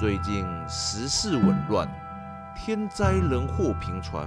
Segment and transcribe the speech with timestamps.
[0.00, 1.86] 最近时事紊乱，
[2.56, 4.26] 天灾人祸频传，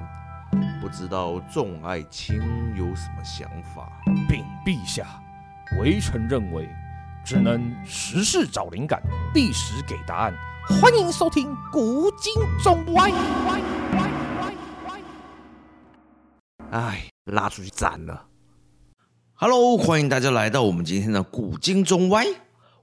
[0.80, 2.40] 不知道众爱卿
[2.78, 3.92] 有什么想法？
[4.30, 5.20] 禀陛下，
[5.80, 6.70] 微臣认为，
[7.26, 9.02] 只能时事找灵感，
[9.34, 10.32] 历史给答案。
[10.80, 12.32] 欢迎收听《古今
[12.62, 13.10] 中外》。
[16.70, 18.28] 哎，拉出去斩了
[19.34, 22.26] ！Hello，欢迎大家来到我们今天的《古今中外》。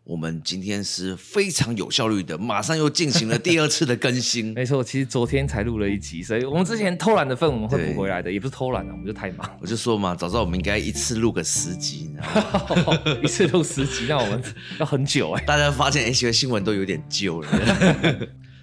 [0.05, 4.52] 我们今天是非常有效率的，马上又进行了第二次的更新。
[4.55, 9.48] 没错，其实昨天才录了一集，所以我们之前偷懒的份我们会补回来的，也不是偷懒的，我们就太忙。
[9.60, 12.10] 我就说嘛，早知道我们应该一次录个十集，
[13.23, 14.43] 一次录十集，那我们
[14.80, 15.45] 要很久哎。
[15.45, 17.48] 大家发现哎，这些新闻都有点旧了。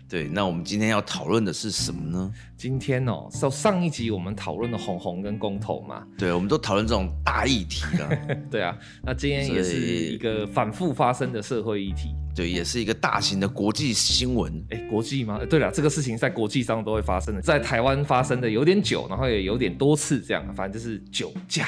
[0.09, 2.31] 对，那我们今天要讨论的是什么呢？
[2.55, 8.17] 今天哦，上上一集我们讨论了红红跟公投嘛，对，我们都讨论这种大议题了。
[8.49, 14.63] 对啊，那今天也是一个反复发生的社会议题，对，也是一个大型的国际新闻。
[14.70, 15.41] 哎，国际吗？
[15.49, 21.67] 对了，这个事情在国际上都会发生的，在台湾发生的有点久，然后也有点多次这样，反正就是酒驾。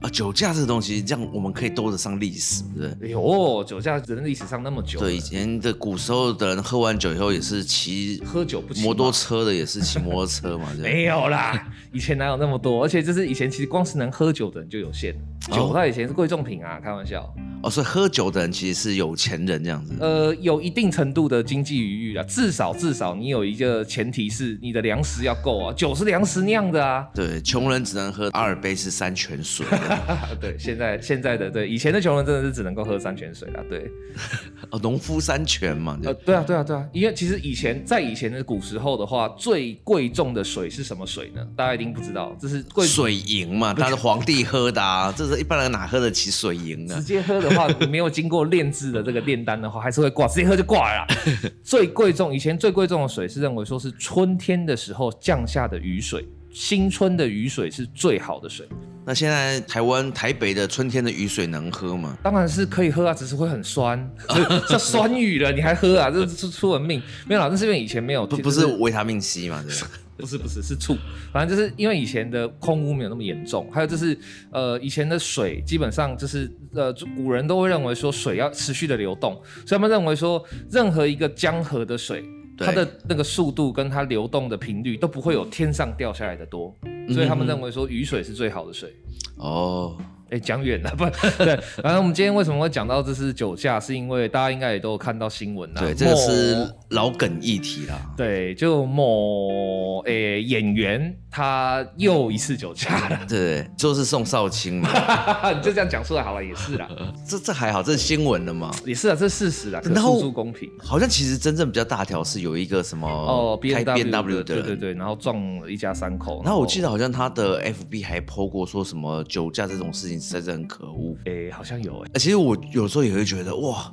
[0.00, 3.08] 啊，酒驾这个东西，这样我们可以兜得上历史，对不对？
[3.08, 5.00] 哎呦，酒驾人历史上那么久。
[5.00, 10.68] 对，以前的古时候的人喝完酒以后也是骑喝酒不骑摩托车的，也是骑摩托车嘛。
[10.78, 12.84] 没有啦，以前哪有那么多？
[12.84, 15.14] 而且就是以前其实光是能喝酒的人就有限，
[15.52, 17.32] 酒它以前是贵重品啊，开玩笑。
[17.62, 19.94] 哦，所以喝酒的人其实是有钱人这样子。
[19.98, 27.06] 呃，有一定程度的经济余裕啊，至少至少你有一个前提是你的粮食要够啊，酒是粮食酿的啊。
[27.14, 29.64] 对，穷人只能喝阿尔卑斯山泉水。
[30.38, 33.64] 对，现在现在的对以前的穷人真的是只能够喝山泉水了。
[33.70, 33.90] 对，
[34.70, 35.98] 哦，农夫山泉嘛。
[36.04, 41.40] 呃，对啊，对啊，对啊，因为其实以前在以前的古时候的话，最贵重的水是什么水呢？
[41.56, 46.94] 大家一定不知道，这是贵水银嘛，他是皇帝喝的啊，这是一般人哪喝得起水银啊？
[46.96, 51.06] 直接喝的话，你没有经过炼制的这个炼丹的话，还是会挂，直接喝就挂了。
[51.62, 56.26] 最贵重，以前最贵重的水是认为说是春天的时候降下的雨水。
[56.52, 58.66] 新春的雨水是最好的水。
[59.04, 62.16] 那现在台湾台北的春天的雨水能喝吗？
[62.22, 64.10] 当然是可以喝啊，只是会很酸，
[64.66, 66.10] 叫酸雨了，你还喝啊？
[66.10, 67.02] 这是出人命。
[67.26, 69.62] 没有啦，那是因为以前没有，不不是维他命 C 嘛？
[69.62, 69.86] 对吧？
[70.16, 70.96] 不是不是是醋，
[71.32, 74.18] 反正就是因为以前的空污没有那么严重，还有就是
[74.50, 79.34] 呃以前的水基本上就是呃古人都会认为说水要持续的流动，
[79.66, 82.24] 所以他们认为说任何一个江河的水。
[82.58, 86.74] 它的那个速度跟它流动的频率都不会有天上掉下来的多，
[87.10, 88.96] 所以他们认为说雨水是最好的水。
[89.36, 89.94] 哦。
[90.30, 91.04] 哎，讲远了， 不
[91.44, 91.56] 对。
[91.82, 95.80] 反正我们今天为什么会讲到这是酒驾，是因为大家应该也都有看到新闻啦。
[95.80, 97.94] 对，这个是老梗议题啦。
[98.16, 103.20] 对，就某诶演员他又一次酒驾了。
[103.28, 104.88] 对，就是宋少卿嘛。
[105.54, 106.88] 你就这样讲出来好了，也是啦。
[107.24, 108.74] 这这还好，这是新闻的嘛。
[108.84, 109.80] 也是啊，这是事实啦。
[109.80, 110.68] 可诉诸公平。
[110.82, 116.42] 好像其实真正比较大条是有一个什么哦开 BMW 的，对对对，然后撞了一家三口。
[116.42, 120.15] 然后我记得好像他的 FB 还 po 过说什么酒驾这种事情。
[120.20, 122.18] 实在是很可恶，哎、欸，好像有哎、欸。
[122.18, 123.92] 其实我有时候也会觉得，哇，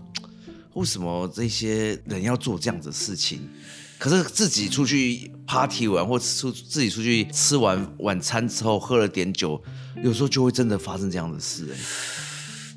[0.73, 3.39] 为什么这些人要做这样子的事情？
[3.97, 9.61] 可是自己出去 party 玩，或出自己出去吃完晚餐之后喝了点酒，
[10.03, 11.73] 有时候就会真的发生这样的事、欸。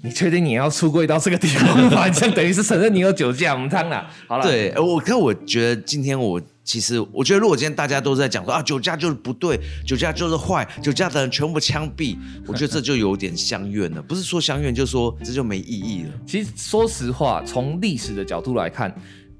[0.02, 2.08] 你确定你要出柜到这个地方吗？
[2.10, 4.08] 这样等于是承认你有酒驾，我们汤了。
[4.28, 6.40] 好了，对，我可我觉得今天我。
[6.66, 9.56] 其实，我觉得如果今天大家都在讲说啊，酒驾就是不对，
[9.86, 14.02] 酒驾就是坏，酒驾的人全部枪毙， 我觉得这就有点相怨了。
[14.02, 16.10] 不是说相怨，就是说这就没意义了。
[16.26, 18.92] 其实，说实话，从历史的角度来看，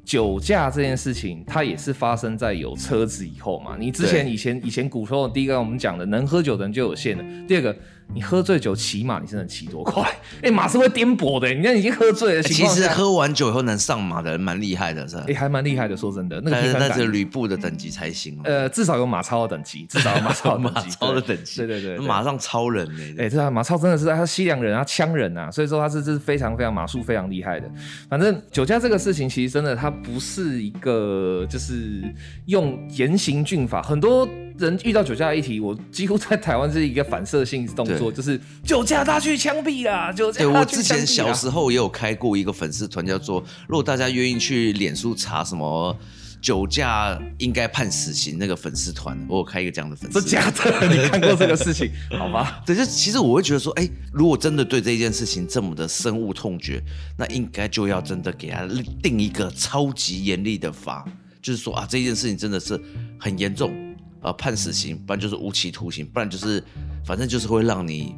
[0.05, 3.77] 酒驾这件事情，它也是发生在有车子以后嘛。
[3.77, 7.25] 你之前以前以前古时候，第一个我们讲的，能喝酒的人就有限了。
[7.49, 7.77] 第二个。
[8.15, 10.03] 你喝醉酒骑马，你是能骑多快？
[10.41, 11.53] 哎、欸，马是会颠簸的。
[11.53, 15.23] 你看已经喝醉了，其实喝完酒以后能上马的人蛮厉害的，是吧？
[15.23, 15.97] 哎、欸，还蛮厉害的。
[15.97, 18.39] 说真的，那个那是吕布的等级才行。
[18.45, 20.89] 呃，至少有马超的等级，至少有马超的等级。
[20.89, 23.03] 马超的等级，对对对，对，马上超人呢。
[23.19, 27.71] 哎、欸，这马超真的是他西凉人啊，羌人啊，所以说他是这是非常非常马术非常厉害的。
[28.09, 32.03] 反正酒驾这个事情，其实真的他不是一个就是
[32.47, 34.27] 用严刑峻法，很多。
[34.59, 40.39] 人遇到酒驾的议题，我几乎在台湾是一个反射性动作，就是酒驾他去枪毙啦，酒驾。
[40.39, 45.97] 对，我之前小时候也有开过一个粉丝团，叫做“如果大家愿意去脸书查什么
[46.41, 50.25] 酒驾应该判死刑”那个粉丝团，我有开一个这样的粉丝团。
[50.25, 50.89] 是假的？
[50.89, 51.91] 你看过这个事情？
[52.19, 52.63] 好吗。
[52.65, 56.83] 对，就其实我会觉得说，哎、欸，如果真的对这件事情这么的深恶痛绝，
[57.19, 58.67] 那应该就要真的给他
[59.03, 61.05] 定一个超级严厉的法，
[61.43, 62.81] 就是说啊，这件事情真的是
[63.19, 63.86] 很严重。
[64.27, 66.61] 呃，判死刑，不然就是无期徒刑，不然就是，
[67.05, 68.13] 反正就是会让你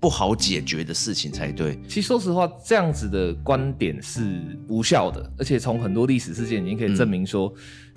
[0.00, 1.76] 不不好解决的事情才对。
[1.88, 7.52] 其实说实话，这样子的观点是无效的，而且从很多历史事件已经可以证明说，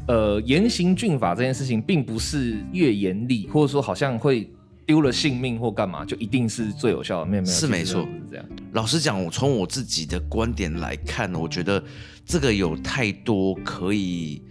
[0.08, 4.50] 嗯、呃，严刑峻法这件事情并不是越严厉，或者说好像会
[4.88, 7.28] 丢了性命或干嘛，就一定是最有效的。
[7.28, 8.46] 没有没有，是没错，是这样。
[8.74, 11.84] 老实讲，我从我自己的观点来看，我觉得
[12.26, 14.42] 这个有太多可以。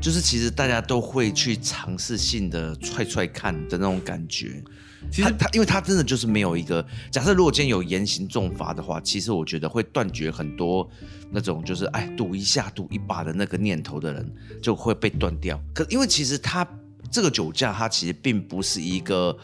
[0.00, 4.62] 就是其实大家都会去尝试性的踹踹看的那种感觉，
[5.10, 10.88] 其实他，他因为他真的就是没有一个假设，如果今天有严刑重罚的话，其实我觉得会断绝很多
[11.30, 15.60] 那种就是哎赌一下赌一把的那个念头的人就会被断掉。
[15.74, 16.66] 可因为其实他
[17.10, 19.36] 这个酒驾，他其实并不是一个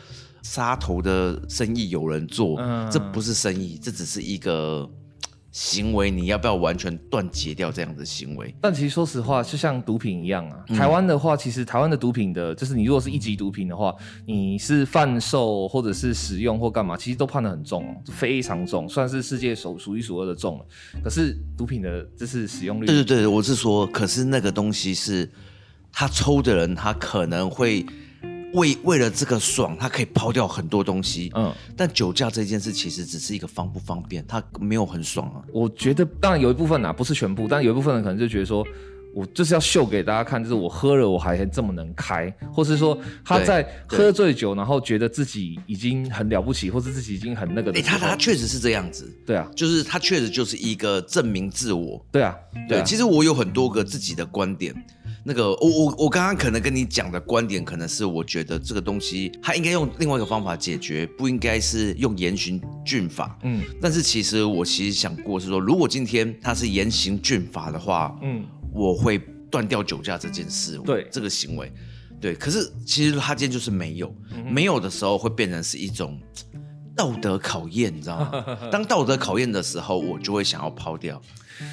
[0.42, 4.90] 杀头的生意有人做，嗯，这不是生意，这只是一个。
[5.58, 8.54] 行为你要不要完全断绝掉这样的行为？
[8.60, 10.64] 但其实说实话，就像毒品一样啊。
[10.68, 13.92] 台湾的话，其实台湾的毒品的，就是你如果是一级毒品的话，
[14.24, 20.64] 你是贩售或者是使用或干嘛，其实都判得很重哦，非常重，算是世界首数一数二的重了。
[21.02, 22.86] 可是毒品的，就是使用率。
[22.86, 25.28] 对对对，我是说，可是那个东西是，
[25.90, 27.84] 他抽的人，他可能会。
[28.54, 31.30] 为为了这个爽，他可以抛掉很多东西。
[31.34, 35.42] 嗯，但酒驾这件事其实只是一个方不方便，他没有很爽啊。
[35.52, 38.66] 我觉得当然有一部分啊，不是全部，但有一部分人可能就觉得说，
[39.14, 47.78] 我就是要秀给大家看，就是我喝了我还这么能开，或是说他在喝醉酒，然后觉得自己已经很了不起，或是自己已经很那个的。
[47.78, 49.10] 哎、欸，他他确实是这样子。
[49.26, 52.04] 对啊，就是他确实就是一个证明自我。
[52.12, 52.36] 对啊，
[52.68, 54.74] 对啊，对，其实我有很多个自己的观点。
[55.28, 63.38] 那个，我我我刚刚可能跟你讲的观点，可能是我觉得这个东西它应该用另外一个方法解决，不应该是用严刑峻法。
[63.42, 68.42] 嗯，但是其实我其实想过是说，如果今天它是严刑峻法的话，嗯，
[68.72, 69.18] 我会
[69.50, 71.70] 断掉酒驾这件事，对这个行为，
[72.18, 72.34] 对。
[72.34, 74.10] 可是其实他今天就是没有，
[74.50, 76.18] 没有的时候会变成是一种
[76.96, 78.58] 道德考验，你知道吗？
[78.72, 81.20] 当道德考验的时候，我就会想要抛掉。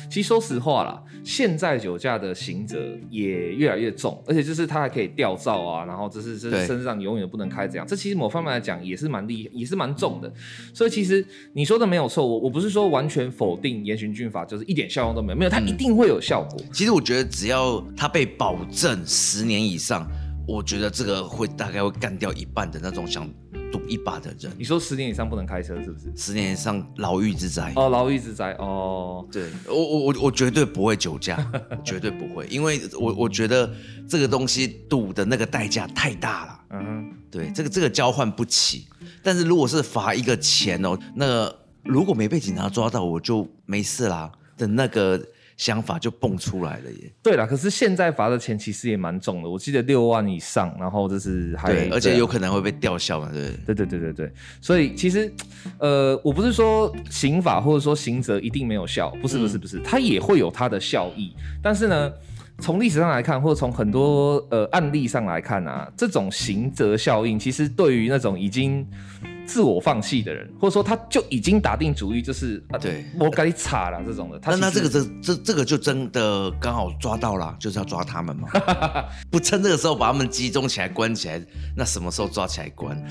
[0.09, 2.77] 其实说实话啦，现在酒驾的刑责
[3.09, 7.85] 也越来越重，而且就是他还可以吊照啊，然后就是这是甚至让你永远不能开这样。
[7.87, 10.31] 这其实某方面来讲也是蛮厉害，也是蛮重的。
[10.73, 16.59] 所以其实你说的没有错，我我不是说完全否定严刑峻法，就是一点效用都没有，没有，它一定会有效果。
[16.61, 20.07] 嗯，其实我觉得只要他被保证十年以上，
[20.47, 23.29] 我觉得这个会大概会干掉一半的那种想。
[23.71, 26.09] 赌一把的人，你说十年以上不能开车是不是？
[26.15, 29.27] 十年以上牢狱之灾哦，牢狱之灾哦。
[29.29, 31.35] 对我我我我绝对不会酒驾，
[31.83, 33.69] 绝对不会，因为我我觉得
[34.07, 36.59] 这个东西赌的那个代价太大了。
[36.69, 38.87] 嗯哼，对，这个这个交换不起。
[39.21, 45.21] 但是如果是罚一个钱哦，那个如果没被警察抓到，我就没事啦的那个。
[45.57, 47.11] 想法就蹦出来了耶。
[47.23, 54.31] 对了，可是现在罚的钱其实也蛮重的，我记得六万以上，然后就是还对，而且有可能会被吊销嘛，对对对对对对。
[54.61, 55.31] 所以其实，
[55.79, 61.33] 呃，我不是说刑法或者说刑责一定没有效，不是不是不是，它也会有它的效益。
[61.63, 62.11] 但是呢，
[62.59, 68.85] 从历史上来看，或者从很多呃案例上来看啊，这种刑责效应其实对于那种已经。
[69.45, 74.39] 自我放弃的人，或者说他就已经打定主意，就是啊，对，我该查了这种的。
[74.45, 78.47] 那那这个这这这个就真的刚好抓到了，就是要抓他们嘛。
[79.31, 81.41] 不趁这个时候把他们集中起来关起来，
[81.75, 83.01] 那什么时候抓起来关？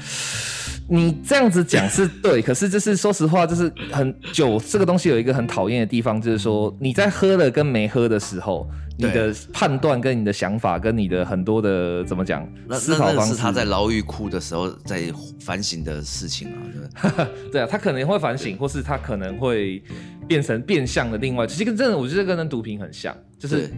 [0.89, 8.69] 你这样子讲是对， 可是就是说实话，就是很酒这个东西有一个很讨厌的地方，就是说你在喝了跟没喝的时候。
[8.97, 12.49] 你的判断跟你的想法跟你的很多的怎么讲？
[12.73, 16.59] 思考方式，是他在牢狱哭的时候在反省的事情啊，
[17.51, 19.83] 对对啊，他可能会反省，或是他可能会
[20.29, 23.69] 变成变相的另外，其实跟真的我觉得跟毒品很像，就是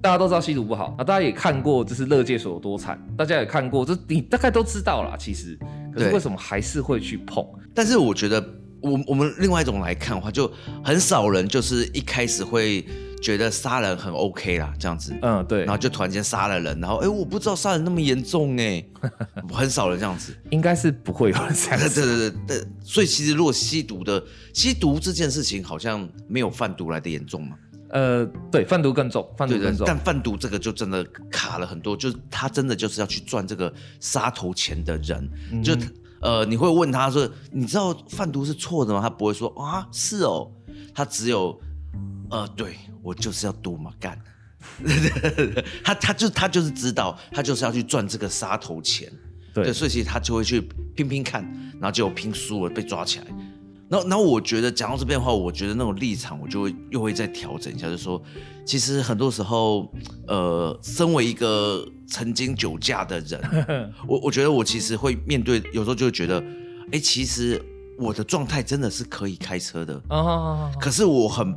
[0.00, 5.58] 大家都知道吸毒不好啊，大家也看过就是乐界所有多惨，大家也看过，就你大概都知道啦，其实，
[5.92, 7.44] 可是为什么还是会去碰？
[7.74, 8.40] 但是我觉得
[8.80, 10.48] 我我们另外一种来看的话，就
[10.84, 12.86] 很少人就是一开始会。
[13.24, 18.84] 觉得杀人很 OK 啦，这样子，嗯，对，然后就突然间杀了人，然后哎，我不知道杀人那么严重哎，
[19.50, 27.56] 很少人这样子，应该是不会有人这样子， 对对对对，所以其实如果吸毒的吸毒这件事情，好像没有贩毒来的严重嘛，
[27.88, 35.74] 呃，对，贩毒更重，贩毒更重，但贩毒这个就真的卡了很多，就是他真的就是要去赚这个杀头钱的人，嗯、就
[36.20, 39.00] 呃，你会问他说，你知道贩毒是错的吗？
[39.00, 40.50] 他不会说啊，是哦，
[40.94, 41.58] 他只有。
[42.30, 44.18] 呃，对，我就是要赌嘛，干，
[45.84, 49.10] 他他就他就是知道，他就是要去赚这个杀头钱，
[49.52, 50.60] 对，对，所以其实他就会去
[50.94, 51.42] 拼拼看，
[51.74, 53.26] 然后结果拼输了被抓起来，
[53.88, 58.20] 然后然后我觉得讲到这边的话，我觉得那种立场我就会又会再调整一下，就是说，
[58.64, 59.92] 其实很多时候，
[60.26, 63.40] 呃，身为一个曾经酒驾的人，
[64.08, 66.42] 我我觉得我其实会面对，有时候就会觉得，
[66.90, 67.62] 哎，其实
[67.98, 70.00] 我的状态真的是可以开车的。
[70.80, 71.54] 可是我很，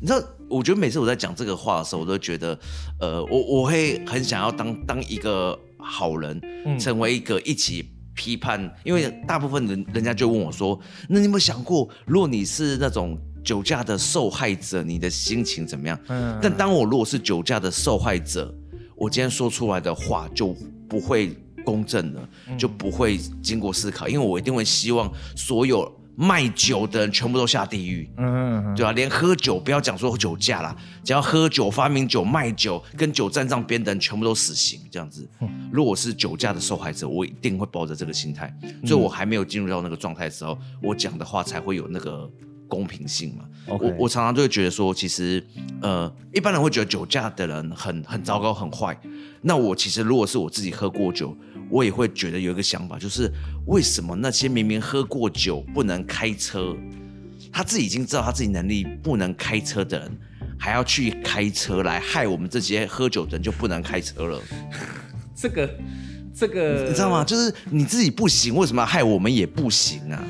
[0.00, 2.58] 你知道，我觉得每次我在讲这个话的时候，我都觉得，
[3.00, 6.40] 呃，我我会很想要当当一个好人，
[6.78, 15.98] 成为一个一起批判，嗯、因为大部分人人家就问我说，那你有没有想过，如果你是那种酒驾的受害者，你的心情怎么样？
[16.08, 18.52] 嗯，但当我如果是酒驾的受害者，
[18.96, 20.54] 我今天说出来的话就
[20.88, 28.92] 不会公正了，就不会经过思考，因为我一定会希望所有卖酒的人全部都下地狱，嗯，对吧？
[28.92, 35.28] 连喝酒不要讲说酒驾啦，只要喝酒、发明酒、卖酒、跟酒站上边的人全部都死刑，这样子。
[35.70, 38.52] 如果是酒驾的受害者，我一定会抱着这个心态，
[38.84, 42.28] 所以我还没有进入到那个状态的时候，我讲的话才会有那个。
[42.68, 45.40] 公平性嘛.我我常常就会觉得说，其实，
[45.80, 49.00] 呃，一般人会觉得酒驾的人很很糟糕、很坏。
[49.40, 51.32] 那我其实如果是我自己喝过酒，
[51.70, 53.30] 我也会觉得有一个想法，就是
[53.66, 56.76] 为什么那些明明喝过酒不能开车，
[57.52, 60.18] 他自己已经知道他自己能力不能开车的人，
[60.58, 64.40] 还要去开车来害我们这些喝酒的人就不能开车了？
[65.34, 65.74] 这个
[66.34, 67.24] 这个你知道吗？
[67.24, 70.22] 就是你自己不行，为什么要害我们也不行啊？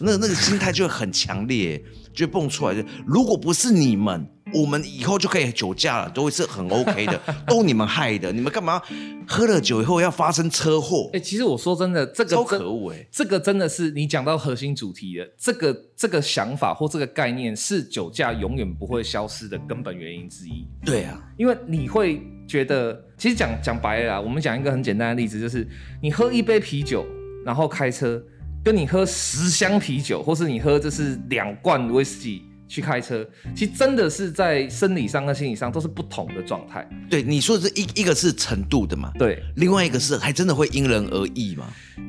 [0.00, 1.82] 那那个心态就会很强烈，
[2.14, 8.80] 就蹦出来就，如果不是你们，我们以后就可以酒驾了，都会是很 OK 的，都你们害的，你们干嘛
[9.26, 11.10] 喝了酒以后要发生车祸？
[11.12, 20.66] 哎、欸，其实我说真的，这个超可恶哎、欸，这个真的是你讲到核心主题的，这个这个想法或这个概念是酒驾永远不会消失的根本原因之一。
[20.84, 25.68] 对啊，因为你会觉得，其实讲讲白了啦，我们讲一个很简单的例子，就是
[26.02, 27.04] 你喝一杯啤酒，
[27.44, 28.22] 然后开车。
[28.64, 36.88] 跟你喝十箱啤酒，或是你喝这是两罐威士忌去开车，其实真的是在生理上跟心理上都是不同的状态。
[37.08, 39.10] 对，你说的是一一个是程度的嘛？
[39.18, 41.66] 对，另外一个是还真的会因人而异嘛？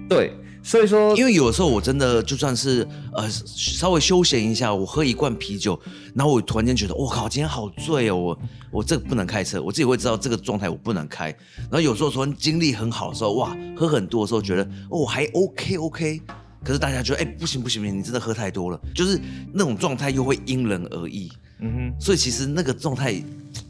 [0.09, 5.79] 对，所以说，因为有时候我真的就算是呃稍微休闲一下，我喝一罐啤酒，
[6.13, 8.39] 然后我突然间觉得我靠，今天好醉哦，我
[8.71, 11.27] 我这个不能开车，我自己会知道这个状态我不能开。
[11.57, 16.21] 然后有时候突然精力很好的时候，哇，喝很多的时候觉得哦还 OK OK。
[16.63, 19.19] 可是大家觉得，哎、欸，不行不行不行，你真的喝太多了，就是
[19.53, 21.31] 那种状态又会因人而异。
[21.61, 23.21] 嗯哼，所以其实那个状态，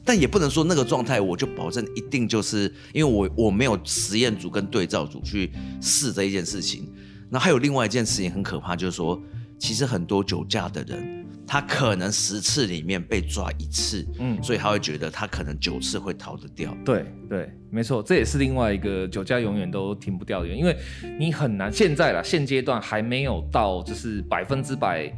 [0.05, 6.87] 但也不能说那个状态我就保证一定就是，因为我我没有实验组跟对照组去试这一件事情。
[7.29, 9.19] 那还有另外一件事情很可怕，就是说，
[9.57, 11.18] 其实很多酒驾的人。
[11.51, 16.77] 他可能十次里面被抓一次，嗯，所以他会觉得他可能九次会逃得掉。
[16.85, 20.77] 对对，没错，这也是另外一个酒驾永远都停不掉的原因，因为
[21.17, 25.11] 你很难现在啦，现阶段还没有到就是百分之百，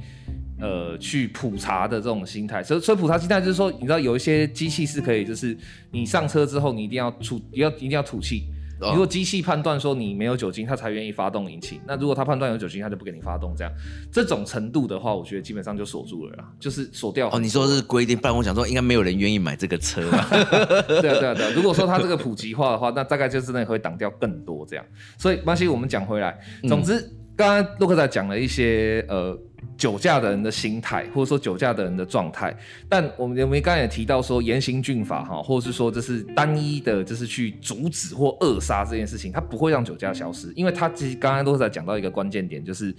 [0.61, 2.63] 呃，去普查的这种心态。
[2.63, 5.57] 所以所以普查心态就是说，你知道有一些机器是可以，就是
[5.91, 8.45] 你上车之后你一定要吐，要一定要吐气。
[8.89, 11.79] 如果机器判断说你没有酒精，它才愿意发动引擎。
[11.88, 13.53] 那如果它判断有酒精，它就不给你发动。
[13.55, 13.71] 这样
[14.11, 17.29] 这种程度的话，我觉得基本上就锁住了啦，就是锁掉。
[17.31, 20.01] 哦，你说是规定，不然我想说应该没有人愿意买这个车。
[20.88, 21.51] 对啊，对啊，对啊。
[21.55, 24.85] 如果说它这个普及化的话，那大概就是那会挡掉更多这样。
[25.17, 27.00] 所以，巴西我们讲回来，总之，
[27.35, 29.38] 刚刚洛克仔讲了一些呃。
[29.81, 32.55] 酒驾的人的心态，或者说酒驾的人的状态，
[32.88, 42.95] 但我们我们刚才也提到说严刑峻法哈，或者是说这是单一的，就是去阻止或扼杀这件事情，它不会让酒驾消失，因为它其实刚刚都是在讲到一个关键点，就是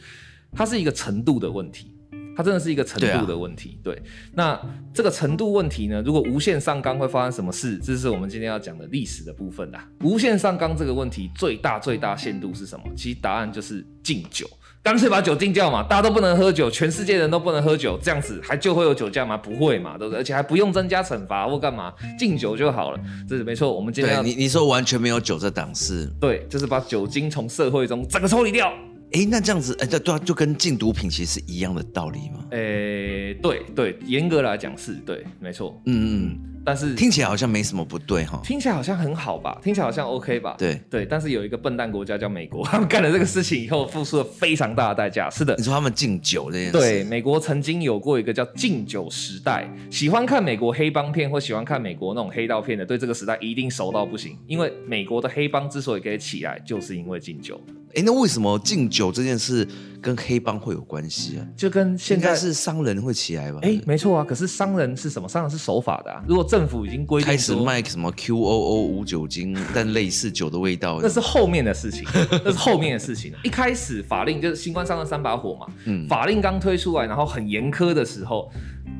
[0.50, 1.94] 它是一个程度的问题，
[2.36, 3.78] 它真的是一个程度的问题。
[3.80, 4.02] 对，啊、对，
[4.34, 4.60] 那
[4.92, 7.78] 这个程度问题呢，如果无限上纲会发生什么事？
[7.78, 9.88] 这是我们今天要讲的历史的部分啦。
[10.00, 12.86] 无限上纲这个问题最大最大限度是什么？
[12.96, 14.50] 其实答案就是禁酒。
[14.82, 19.36] 干脆把酒禁掉嘛，大家都不能喝酒，全世界人都不能喝酒，这样子还就会有酒驾吗？
[19.36, 20.18] 不会嘛，对不对？
[20.18, 22.98] 而且还不用增加惩罚或干嘛，禁酒就好了。
[23.28, 23.72] 这是没错。
[23.72, 28.68] 我们今天要你你说完全没有酒这档次，对，就是把酒精从社会中整个抽离掉。
[29.12, 32.44] 哎、欸，那这样子，哎、对，对啊，就跟禁毒品其实是一样的道理吗？
[32.50, 35.80] 哎、欸，对对，严格来讲是对，没错。
[35.86, 36.51] 嗯嗯。
[36.64, 40.54] 但是听起来好像没什么不对哈，听起来好像很好吧，听起来好像 OK 吧？
[40.58, 45.28] 对对，但是有一个笨蛋国家叫美国，他 们干了这个事情以后，付出了非常大的代价。
[45.30, 49.68] 是的，你说他们禁酒这件事，对，美国曾经有过一个叫禁酒时代。
[49.90, 54.38] 喜欢看美国黑帮片或喜欢看美国那种黑道片的，对这个时代一定熟到不行。
[54.46, 57.60] 因为美国的黑帮之所以可以起来，就是因为禁酒。
[57.88, 59.66] 哎、欸，那为什么禁酒这件事
[60.02, 61.46] 跟黑帮会有关系啊？
[61.56, 63.60] 就跟现在是商人会起来吧？
[63.62, 64.24] 哎、欸，没错啊。
[64.24, 65.28] 可是商人是什么？
[65.28, 66.22] 商人是守法的啊。
[66.26, 72.04] 如果政府已经规定开始卖什么 QOO 无酒精，但类似酒的味道，那是后面的事情，
[72.44, 73.32] 那是后面的事情。
[73.44, 78.52] 一开始法令就是新官上任三把火嘛，嗯，法令刚推出来，然后很严苛的时候。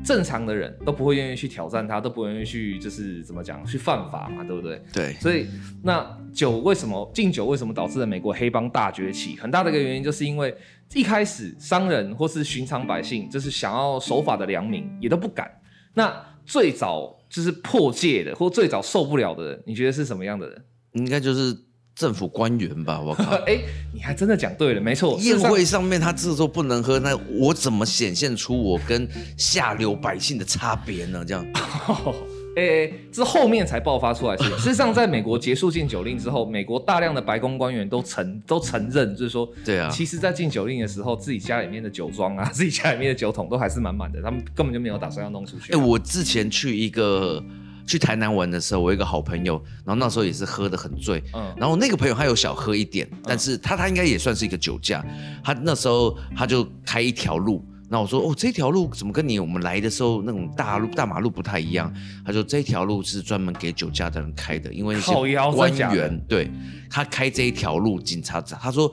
[0.03, 4.81] 正常的人都不会愿意去挑战他，都不愿意去就是怎么讲去犯法嘛，对不对？
[4.91, 5.13] 对。
[5.21, 5.47] 所以
[5.81, 7.45] 那酒为什么禁酒？
[7.45, 9.37] 为什么导致了美国黑帮大崛起？
[9.39, 10.53] 很大的一个原因就是因为
[10.93, 15.49] 一开始商人或是寻常百姓，就是想要守法的良民，也都不敢。
[15.93, 16.13] 那
[16.45, 20.65] 最早就是破戒的，或最早受不了的人，你觉得是什么样的人？
[20.93, 21.55] 应该就是
[21.95, 22.99] 政府官员吧？
[22.99, 23.35] 我靠！
[23.45, 25.17] 哎、欸，你还真的讲对了，没错。
[25.19, 29.07] 宴会上面他这时候不能喝，那我怎么显现出我跟
[29.37, 31.23] 下流百姓的差别呢？
[31.25, 31.45] 这样。
[32.55, 34.37] 诶、欸，这后面才爆发出来。
[34.57, 45.73] 事实上，在美国结束禁酒令之后，美国大量的白宫官员都承都承认，就是说，对啊，其实，在禁酒令的时候，自己家里面的酒庄啊， 自己家里面的酒桶都还是满满的，他们根本就没有打算要弄出去。
[45.73, 47.43] 哎、欸，我之前去一个
[47.87, 55.03] 去台南玩的时候，我一个好朋友，然后那时候也是喝的很醉，嗯，然后那个朋友他有小喝一点，但是他他应该也算是一个酒驾，
[55.43, 57.65] 他那时候他就开一条路。
[57.93, 61.93] 那我说哦，这条路怎么跟你我们来的时候那种大路大马路不太一样？
[62.25, 66.49] 他说这条路是专门给酒驾的人开的，因为那些官员对
[66.89, 68.91] 他开这一条路，警察他说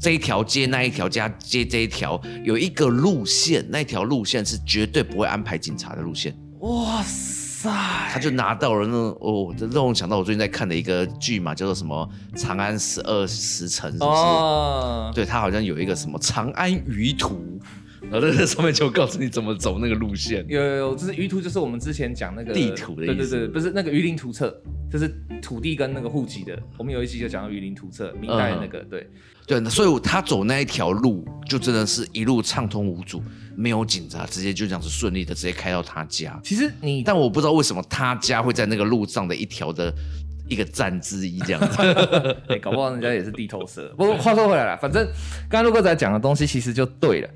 [0.00, 6.34] 这一条街那一条街接这一条有一个路线，那条路线是绝对不会安排警察的路线。
[6.60, 7.68] 哇塞！
[8.10, 12.08] 他就拿到了那种哦，这让我想到我最近在看的一个剧嘛，叫做什么
[12.40, 14.10] 《长安十二时辰》，是不是？
[14.10, 17.34] 哦，对他好像有一个什么《长安舆图》。
[18.02, 20.44] 然后在这上面就告诉你怎么走那个路线。
[20.48, 23.14] 有有有，就是舆图，就是我们之前讲那个地图的意思。
[23.14, 24.54] 对对对，不是那个鱼鳞图册，
[24.90, 25.08] 就是
[25.42, 26.58] 土地跟那个户籍的。
[26.78, 29.06] 我们有一集就讲到鱼鳞图册，明代那个，嗯、对
[29.46, 29.64] 对。
[29.68, 33.22] 所以他走那一条路，就真的是一路畅通无阻，
[33.56, 36.40] 没有警察，直接就这样子顺利的直接开到他家。
[36.42, 39.92] 其实你，但我不知道为什么他家会在那个路上的一条的
[40.48, 41.82] 一个站之一这样子。
[42.48, 43.92] 哎、欸，搞不好人家也是地头蛇。
[43.96, 45.04] 不过话说回来了，反正
[45.48, 47.28] 刚刚陆哥仔讲的东西其实就对了。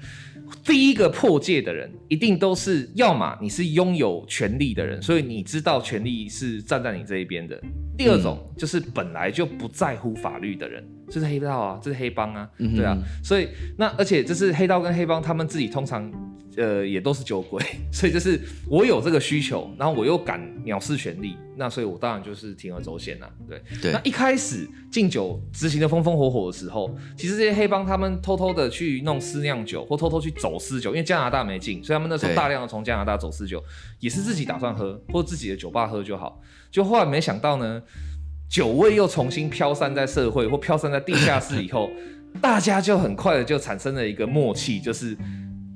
[0.63, 7.61] 第一个破戒的人，一定都是要么你是拥有权力的人，所以你知道权力是站在你这一边的。
[7.97, 12.97] 第二种就是本来就不在乎法律的人，这是黑道啊，这是黑帮啊，对啊。
[13.23, 16.11] 所以那而且就是黑道跟黑帮，他们自己通常。
[16.57, 23.61] 呃，也都是酒鬼， 所以就是我有这个需求，然后我又敢藐视权力，那所以我当然就是铤而走险啊，对。
[23.83, 23.91] 对。
[23.91, 33.61] 那一开始禁酒执行的风风火火的时候，其实这些黑帮他们偷偷的去弄私酿酒，或偷偷去走私酒，因为加拿大没禁，所以他们那时候大量的从加拿大走私酒，
[33.99, 36.41] 也是自己打算喝，或自己的酒吧喝就好。
[36.71, 37.83] 就后来没想到呢，
[38.49, 41.91] 酒味又重新飘散在社会，或飘散在地下室以后，
[42.41, 45.17] 大家就很快的就产生了一个默契，就是。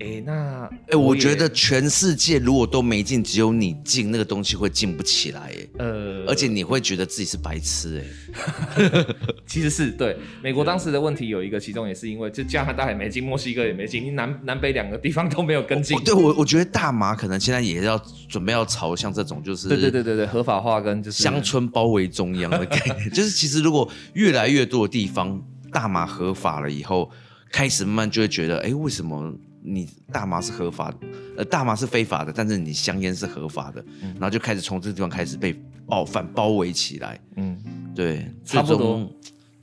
[0.00, 9.04] 哎、欸，那哎、欸，我觉得全世界如果都没进，只有你进，那个东西会进不起来，哎，呃，而且你会觉得自己是白痴，哎，
[9.44, 10.16] 其实是对。
[10.40, 15.98] 美国当时的问题有一个，其中也是因为就加拿大也没进，墨西哥也没禁，你南南北两个地方都没有跟进。
[16.04, 27.10] 对我，我觉得大麻可能现在也要准备要朝向这种，就是对对对对对，合法化跟就是乡村包围中央的概念，就是其实如果越来越多的地方大麻合法了以后，
[27.50, 29.34] 开始慢慢就会觉得，哎、欸，为什么？
[29.62, 30.96] 你大麻是合法的，
[31.38, 35.54] 呃，大麻是非法的，但是你香烟是合法的，嗯，然后就开始从这个地方开始被
[35.86, 37.58] 包反包围起来，嗯，
[37.94, 39.10] 对，差不多，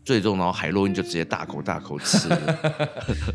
[0.04, 2.38] 最终然后海洛因就直接大口大口吃了，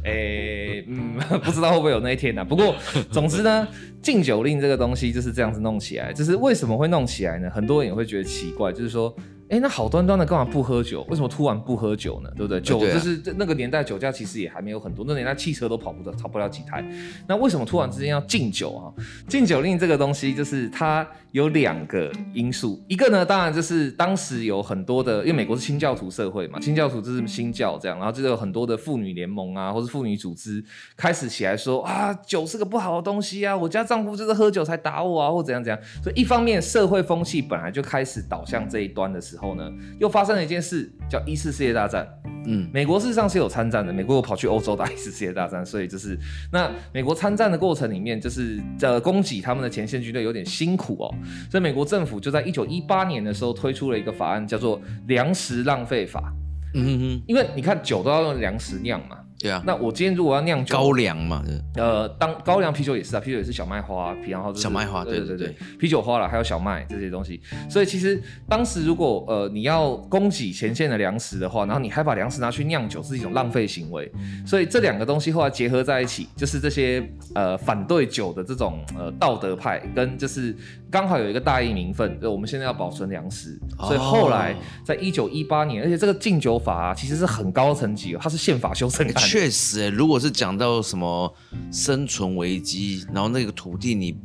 [0.04, 2.44] 哎、欸，嗯， 不知道会不会有那一天呢、啊？
[2.44, 2.74] 不过
[3.10, 3.66] 总之呢，
[4.02, 7.50] 禁酒令这个东西就是这样子弄起来，就是为什么会弄起来呢？
[7.50, 9.14] 很多人也会觉得奇怪，就是说。
[9.50, 11.04] 哎，那好端端的干嘛不喝酒？
[11.10, 12.30] 为什么突然不喝酒呢？
[12.36, 12.60] 对不对？
[12.60, 16.84] 酒就是那个年代酒驾其实也还没有很多，那年代汽车都跑不到，跑不了几台。
[17.26, 18.94] 那为什么突然之间要禁酒啊？
[19.28, 30.64] 禁酒令这个东西就是它有两个因素，一个呢，当然就是当时有很多的，因为美国是清教徒社会嘛，清教徒就是新教这样，然后就有很多的妇女联盟啊，或是妇女组织
[30.96, 35.78] 开始起来说啊，酒是个不好的东西啊，我家丈夫就是喝酒才打我啊，或怎样怎样。
[36.02, 39.50] 所以一方面社会风气本来就开始导向这一端的时候。
[39.54, 42.06] 呢，又发生了一件事，叫一次世界大战。
[42.46, 46.18] 嗯，美国事实上是有参战的，美国有跑去欧洲打 一次世界大战，所以就是
[46.52, 51.14] 那美国参战的过程里面，就是呃供给他们的前线军队有点辛苦哦，
[51.50, 56.32] 所以美国政府就在一九一八年的时候推出了一个法案，叫做粮食浪费法。
[56.74, 59.16] 嗯哼哼，因为你看酒都要用粮食酿嘛。
[59.40, 61.42] 对啊，那我今天如果要酿酒，高粱嘛，
[61.74, 67.40] 呃，当高粱啤酒也是啊，啤酒也是小麦花，然后、就是、小麦花，对对对对，啤酒花了，还有小麦这些东西。
[67.68, 74.10] 所以其实当时如果呃你要供给前线的粮食的话，然后你还把粮食拿去酿酒，是一种浪费行为。
[74.46, 77.02] 所以这两个东西后来结合在一起，就是这些
[77.34, 80.54] 呃反对酒的这种呃道德派，跟就是
[80.90, 83.58] 刚好有一个大义名分，就我们现在要保存粮食。
[83.78, 89.14] 所以后来在一九一八年，而且这个禁酒法啊，其实是很高层级，它是宪法修正案。
[89.14, 91.32] 确实、欸，如果是讲到什么
[91.70, 94.18] 生存危机，然后那个土地你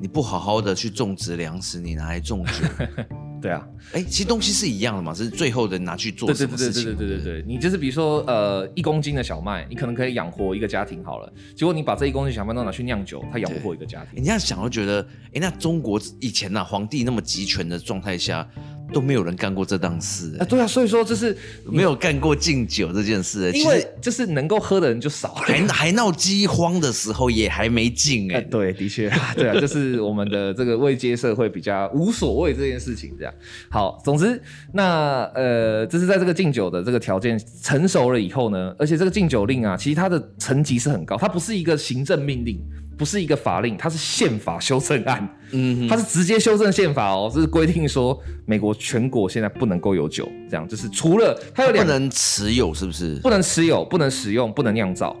[0.00, 2.52] 你不好好的去种植粮食，你拿来种酒，
[3.40, 6.84] 对啊，哎，其实东西是一样的嘛，只是最后的拿去做什么事情？
[6.84, 14.20] 对对对对对对对，你就是比如说呃，一公斤的小麦，你可能可以养活一个家庭好了，结果你把这一公斤小麦都拿去酿酒，它养不活一个家庭。
[14.20, 18.48] 你这样想，就觉得，哎，那中国以前呐、啊，皇帝那么集权的状态下。
[18.92, 20.44] 都没有人干过这档事啊！
[20.44, 28.40] 对啊，所以说就是没有干过敬酒这件事，因为就是能够喝的人就少了，还还闹饥荒的时候也还没敬哎。
[28.40, 33.34] 对，的确，对啊， 就是我们的这个未接社会比较无所谓这件事情这样。
[33.68, 34.40] 好，总之
[34.72, 42.58] 那呃，这是在这个敬酒的这个条件成熟了以后呢，而且这个敬酒令啊，其实它的层级是很高，它不是一个行政命令。
[42.98, 45.36] 不是一个法令，它是宪法修正案。
[45.52, 53.14] 嗯，它是直接修正宪法哦，这是规定说美国全国现在不能够有酒，这样就是除了它有两不能持有，是不是？
[53.20, 55.16] 不能持有，不能使用，不能酿造，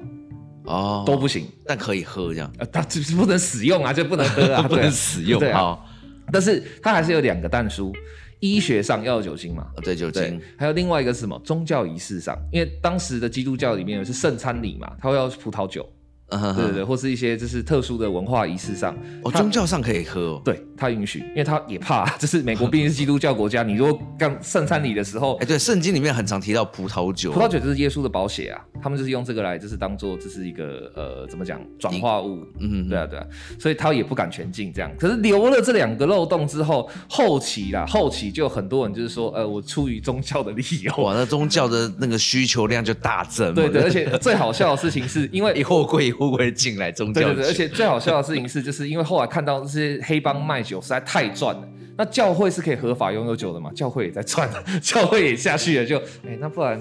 [0.64, 2.52] 哦，都不行，但可以喝这样。
[2.58, 5.52] 呃，它就是不能使用啊，就不能喝啊， 不能使用啊。
[5.56, 5.86] 好，
[6.32, 7.94] 但是它还是有两个但书，
[8.40, 11.40] 医学上要有酒精嘛，对酒精，还有另外一个是什么？
[11.42, 15.88] 宗教仪式上，因为当时的基督教里面有是圣餐礼嘛，它会要葡萄酒。
[16.30, 33.26] 对对对，或是一些就是特殊的文化仪式上，哦，宗教上可以喝哦，对，他允许，因为他也怕， 就是美国毕竟是基督教国家，你如果干圣餐礼的时候，哎，对，圣经里面很常提到葡萄酒，葡萄酒就是耶稣的宝血啊，他们就是用这个来，就是当做这是一个呃，怎么讲，转化物，嗯，对啊对啊，
[33.58, 46.12] 所以他也不敢全禁这样，可是留了这两个漏洞之后，后期啦，后期就很多人就是说，呃，我出于宗教的理由，哇，那宗教的那个需求量就大增，对对，而且 最好笑的事情是因为一货柜。
[46.18, 47.22] 会不会进来宗教？
[47.22, 53.70] 对对对，而且最好笑的事情是，就是因为后来看到这些黑帮卖酒实在太赚了，那教会是可以合法拥有酒的嘛？
[53.74, 54.48] 教会也在赚，
[54.82, 56.80] 教会也下去了，就哎，那不然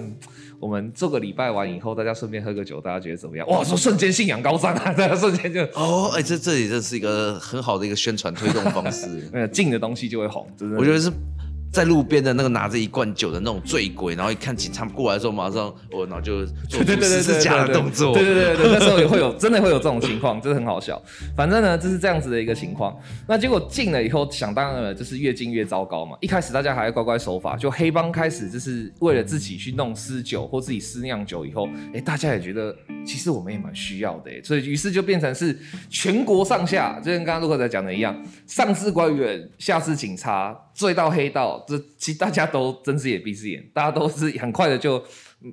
[0.60, 3.48] 我们做个礼拜完以后，大家顺便喝个酒，大家觉得怎么样？
[3.48, 11.12] 哇， 说瞬间信仰高涨啊， 大家瞬间就哦，哎，这这里这是一个很好的一个宣传推动方式，那进的东西就会红，真的，我觉得是。
[11.72, 18.14] 在路边的那个拿着一罐酒的那种醉鬼，然后一看警察过来的时候，马上我然后就做出十字架的动作。
[18.14, 21.00] 对对对对，那时候也会有，真的会有这种情况，真的很好笑。
[21.36, 22.98] 反正呢，就是这样子的一个情况。
[23.28, 26.18] 那结果进了以后，想当然了，就是越进越糟糕嘛。
[26.22, 32.76] 一开始大家还要乖乖守法，就黑帮开始就是为了自己去弄私酒或自己私酿酒以后，哎，大家也觉得
[33.06, 35.58] 其实我们也蛮需要的，所以于是就变成是
[35.90, 40.58] 全国上下，就跟刚刚陆克仔讲的一样，上至官员，下至警察。
[40.78, 45.02] 醉到黑道，这其实大家都睁只眼闭只眼，大家都是很快的就。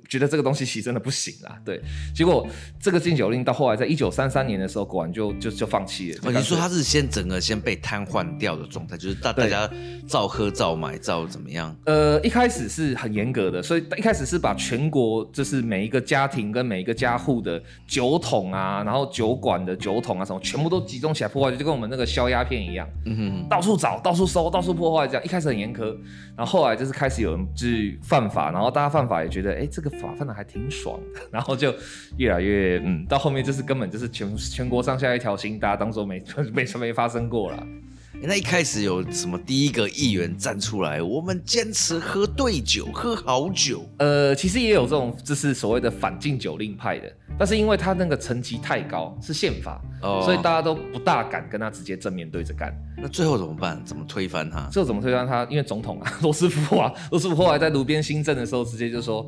[0.09, 1.79] 觉得这个东西其实真的不行啦，对。
[2.13, 2.47] 结果
[2.79, 6.19] 这个禁酒令到后来，在一九三三年的时候，果然就就就放弃了。
[6.23, 9.69] 哦，你说他是先整个先被瘫痪掉的状态，就是大大家
[10.07, 11.75] 照喝照买照怎么样？
[11.85, 25.23] 呃，一开始是很严格的，所以一开始是把全国就是每一个家庭跟每一个家户的酒桶啊，然后酒馆的酒桶啊什么，全部都集中起来破坏，就跟我们那个销鸦片一样，嗯哼，到处找，到处收，到处破坏，这样。
[25.23, 25.95] 一开始很严苛，
[26.35, 29.69] 然后后来就是开始有人去犯法，然后大家犯法也觉得，哎。
[29.75, 31.73] 这个法犯的还挺爽的， 然后就
[32.17, 37.67] 越来越嗯，到后面就是根本就是全全国上下一条心，大家当做没 没没发生过了。
[38.21, 43.87] 那一开始有什么第一个议员站出来，我们坚持喝对酒，喝好酒。
[43.97, 52.73] 呃，其实也有这种，就是所谓的反禁酒令派的，但是因为他那个层级太高，是宪法，哦，所以大家都不大敢跟他直接正面对着干。
[52.97, 53.79] 那最后怎么办？
[53.85, 54.67] 怎么推翻他？
[54.71, 55.45] 最后怎么推翻他？
[55.49, 59.23] 因为总统啊， 罗斯福啊，罗斯福后来在炉边新政的时候，直接就说：“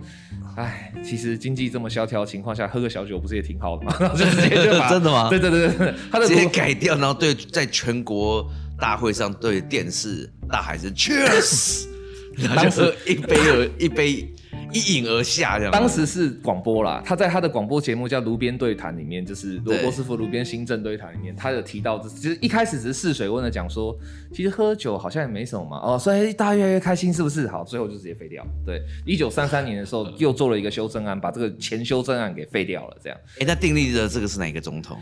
[0.57, 5.29] 哎，其实经济这么萧条的情况下，喝个小酒不是也挺好的吗？”然 后就直接就把 真的吗？
[5.29, 8.49] 对对对对，他的直接改掉，然后对在全国。
[8.79, 11.87] 大会上对电视大喊是 Cheers，
[12.37, 14.33] 然后就一杯而一杯
[14.73, 15.71] 一饮而下这样。
[15.71, 23.97] 当时是广播啦，他在他的广播节目叫《炉边对谈》里面，就是罗伯斯福炉边新政对谈里面，他有提到，其实一开始只是试水温的讲说，
[24.33, 27.47] 其实喝酒好像也没什么嘛，哦，所以大家越来越开心，是不是？
[27.47, 28.45] 好，最后就直接废掉。
[28.65, 33.17] 对，一九三三年的时候又做了一个修正案，把这个前修正案给废掉了，这样。
[33.39, 34.99] 哎，那订立的这个是哪一个总统？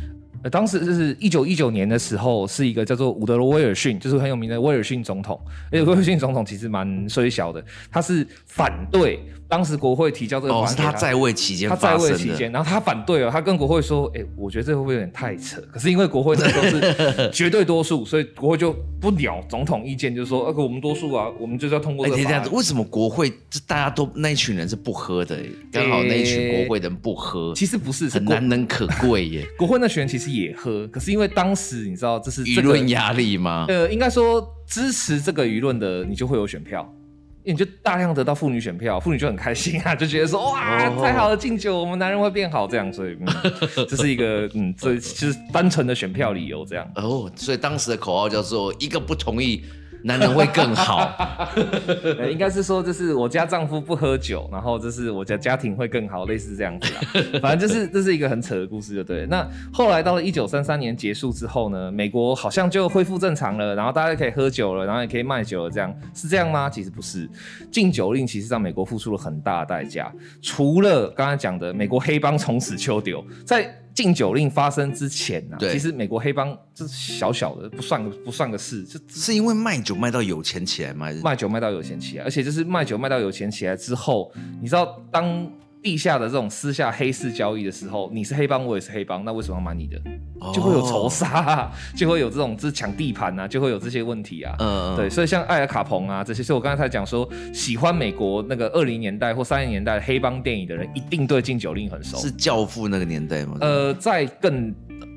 [0.49, 5.39] 当时就是一九一九年的时候，是一个叫做伍德罗威尔逊，就是很有名的威尔逊总统。
[5.71, 10.65] 而且威尔逊总统其实蛮衰小的，他是反对当时国会提交这个法案。
[10.65, 22.25] 哦，是他在位期间，他在位期间，然后他反对了，他跟国会说：“哎、欸，我觉得这会不会有点太扯？”可是因为国会那时候是 绝对多数，所以国会就不鸟总统意见，就是说：“呃，我们多数啊，我们就是要通过这个法案。
[22.25, 23.31] 欸”这样子，为什么国会
[23.65, 25.39] 大家都那一群人是不喝的？
[25.71, 29.43] 刚好那一群国会的人不喝，欸、其实不是，是很难能可贵耶。
[29.57, 30.34] 国会那群人其实。
[30.37, 33.65] 也喝，可是因为当时你知道这是舆论压力吗？
[33.67, 36.93] 呃，应该说支持这个舆论的，你就会有选票，
[37.43, 43.27] 你就大量得到妇女选票，妇女就很开心啊，就觉得说哇，太好了，敬酒，我们男人会变好这样，所以、嗯、
[43.87, 46.85] 这是一个嗯，这就是单纯的选票理由这样。
[46.95, 49.63] 哦，所以当时的口号叫做一个不同意。
[50.05, 51.11] 男人会更好。
[52.31, 57.01] 应该是说，就是我家丈夫不喝酒，然后就是我家家庭会更好，类似这样子啦。
[57.41, 59.25] 反正就是这是一个很扯的故事，就对。
[59.25, 66.69] 那后来到了一九三三年结束之后呢，美国好像就恢复正常了，然后大家可以喝酒了，然后也可以卖酒了，这样是这样吗？
[66.69, 67.27] 其实不是，
[67.71, 70.13] 禁酒令其实让美国付出了很大的代价。
[70.39, 81.07] 除了刚才讲的美国黑帮从此丘丢，在禁酒令发生之前啊，其实美国黑帮这小小的，不算个不算个事，就是因为卖酒卖到有钱起来吗？
[81.23, 84.31] 卖酒卖到有钱起来，而且就是卖酒卖到有钱起来之后，
[84.61, 85.49] 你知道当。
[85.85, 90.01] 地下的这种私下黑市交易的时候，你是黑帮，我也是黑帮，那为什么要买你的？
[90.51, 94.55] 就会有仇杀、啊， 就会有这种就是抢地盘啊，就会有这些问题啊。
[94.57, 102.17] 嗯，对，所以像艾尔卡彭啊这些，所以我刚才才讲说，喜欢美国那个二零年代或三零年代黑帮电影的人，一定对禁酒令很熟。
[102.17, 103.55] 是教父那个年代吗？
[103.61, 104.73] 呃，在更。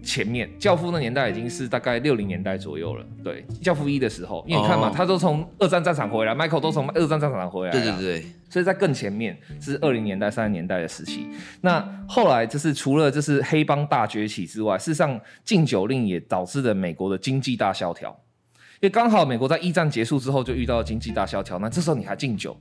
[0.08, 4.96] 前面教父那年代已经是大概六零年代左右了，对，教父一的时候，因为你看嘛，oh.
[4.96, 11.26] 他都从二战战场回来，Michael 都从二战战场回来，对对对，所以在更前面是二零年代、三十年代的时期。
[11.60, 18.08] 那后来就是除了就是黑帮大崛起之外，事实上禁酒令也导致了美国的经济大萧条，
[18.80, 22.56] 因为刚好美国在一战结束之后就遇到了经济大萧条，那这时候你还禁酒，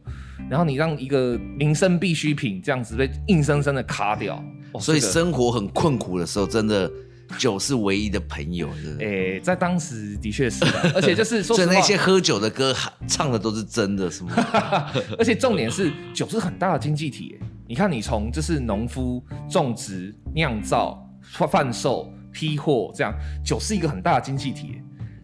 [0.49, 4.43] 然后你让一个民生必需品这样子被硬生生的卡掉，
[4.81, 6.91] 所以生活很困苦的时候，真的。
[7.37, 9.05] 酒是唯一的朋友，是不是？
[9.05, 12.75] 欸，在当时的确是的， 而且就是说，所以那些喝酒的歌
[13.07, 14.31] 唱的都是真的，是吗？
[15.17, 17.37] 而且重点是，酒是很大的经济体。
[17.67, 21.05] 你看，你从就是农夫种植、酿造、
[21.49, 23.13] 贩售、批货，这样
[23.43, 24.81] 酒是一个很大的经济体。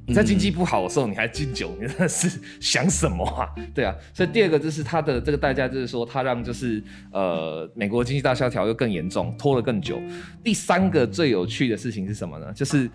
[0.07, 3.49] 你在经济不好的时候，你还禁酒，你真的是想什么啊？
[3.73, 10.01] 对啊，所以第二个就是它的这个代价，就是说它让就是呃美国经济大萧条又更严重，拖了更久。
[10.43, 12.51] 第三个最有趣的事情是什么呢？
[12.53, 12.89] 就是。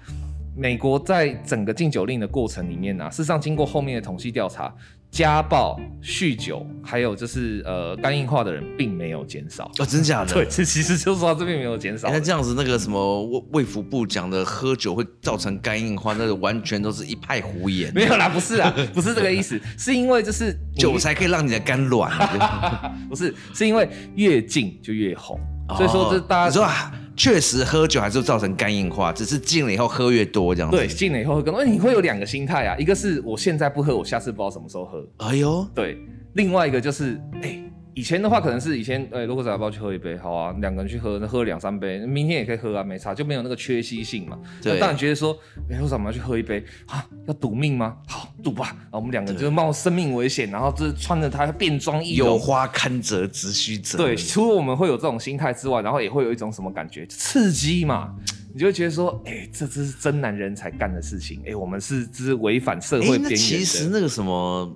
[0.56, 4.74] 美国在整个禁酒令的过程里面呢、啊，事实上经过后面的统计调查，
[5.10, 9.70] 家暴、酗酒，还有就是呃肝硬化的人并没有减少。
[9.78, 10.32] 哦，真假的？
[10.32, 12.08] 对，这其实就是说这边没有减少。
[12.10, 17.92] 那这样子，那个什么卫卫福部讲的喝酒会造成肝硬化，那个完全都是一派胡言。
[17.94, 22.12] 没有啦，不是啊， 不是这个意思，是因为就是酒才可以让你的肝软。
[23.08, 26.92] 不是，是因为越近就越红，哦、所以说这大家你说啊。
[27.18, 30.76] 确实喝酒还是会造成肝硬化，只是进了以后喝越多这样子。
[30.76, 31.64] 对，进了以后喝更多。
[31.64, 35.04] 你会有两个心态啊，一个是我现在不喝，我下次不知道什么时候喝。
[35.16, 35.98] 哎呦，对。
[36.34, 37.72] 另外一个就是，哎、欸。
[37.98, 40.16] 以前的话可能是以前，哎、欸，如果要不要去喝一杯？
[40.16, 44.38] 好啊，两个人去喝，那喝两三杯，明天也可以喝啊，没差，就没有那个缺席性嘛。
[44.62, 44.78] 对。
[44.78, 45.36] 当然觉得说，
[45.68, 47.04] 哎、欸，为什么要去喝一杯啊？
[47.26, 47.96] 要赌命吗？
[48.06, 48.66] 好，赌吧。
[48.66, 52.28] 然后我们两个人就冒生命危险，然后就是穿着它变装易容。
[52.28, 53.98] 有花堪折直须折。
[53.98, 57.04] 对，除了我们会有这种心态之外，然后也会有一种什么感觉？
[57.06, 58.14] 刺激嘛。
[58.54, 61.40] 你就会觉得说，哎、欸，这这是真男人才干的事情。
[61.40, 63.34] 哎、欸，我们是这是违反社会边。
[63.34, 64.72] 其实那个什么。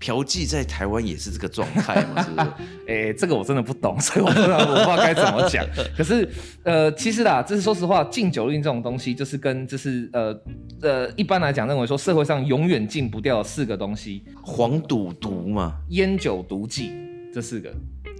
[0.00, 2.22] 嫖妓在台湾也是这个状态吗？
[2.24, 2.46] 是不是？
[2.86, 5.66] 哎、欸，这个我真的不懂， 所以我不知道，我不知道该怎么讲。
[5.96, 6.28] 可是，
[6.62, 10.34] 呃，其实啦，就是说实话，禁酒令这种东西，就是跟就是呃
[10.82, 16.92] 呃，一般来讲认为说社会上永远禁不掉的四个东西：黄赌毒嘛，烟酒毒妓，
[17.34, 17.72] 这四个。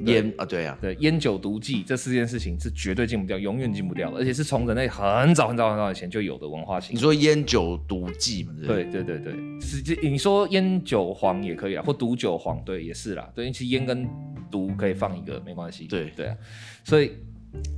[0.04, 6.94] 烟啊，对呀、啊，对，烟酒毒妓这四件事情是绝对禁不掉，永远禁不掉的，而且是从人类很早很早很早以前就有的文化性。
[6.96, 8.52] 你说烟酒毒妓嘛？
[8.66, 13.30] 对对对对，是这你说烟酒黄也可以啊，或毒酒黄，对，也是啦。
[13.34, 14.08] 对，其实烟跟
[14.50, 15.86] 毒可以放一个没关系。
[15.86, 16.36] 对对啊，
[16.84, 17.12] 所以。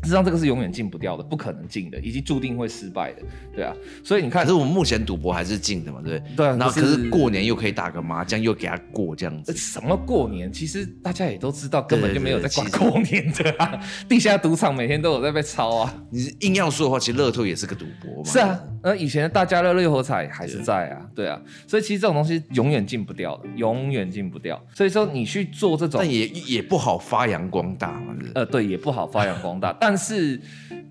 [0.02, 3.22] 实际上这个是永远禁不掉的，不可能禁的，以及注定会失败的，
[3.54, 3.74] 对啊。
[4.02, 6.36] 所以你看，可是我们目前赌博还是禁的嘛，对不对？
[6.36, 6.56] 对啊。
[6.56, 9.52] 然后可是过年又可以打个麻将，又给他过这样子。
[9.54, 10.52] 什么过年？
[10.52, 13.78] 其实大家也都知道，根本就没有在管过年的啊。
[14.08, 15.94] 地下赌场每天都有在被抄啊。
[16.10, 18.30] 你硬要说的话，其实乐透也是个赌博嘛。
[18.30, 21.40] 是啊，那以前的大家乐六合彩还是在啊，对啊。
[21.66, 24.60] 所以其实这种东西永远禁不掉的，永远禁不掉。
[24.74, 28.16] 所以说你去做这种，但也也不好发扬光大嘛。
[28.34, 30.40] 呃，对，也不好发扬光大，但是。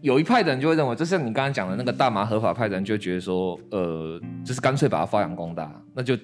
[0.01, 6.17] 有一派的人就会认为，就像你刚刚讲的那个大麻合法派的人，就会觉得说，呃，就是干脆把它发扬光大，那就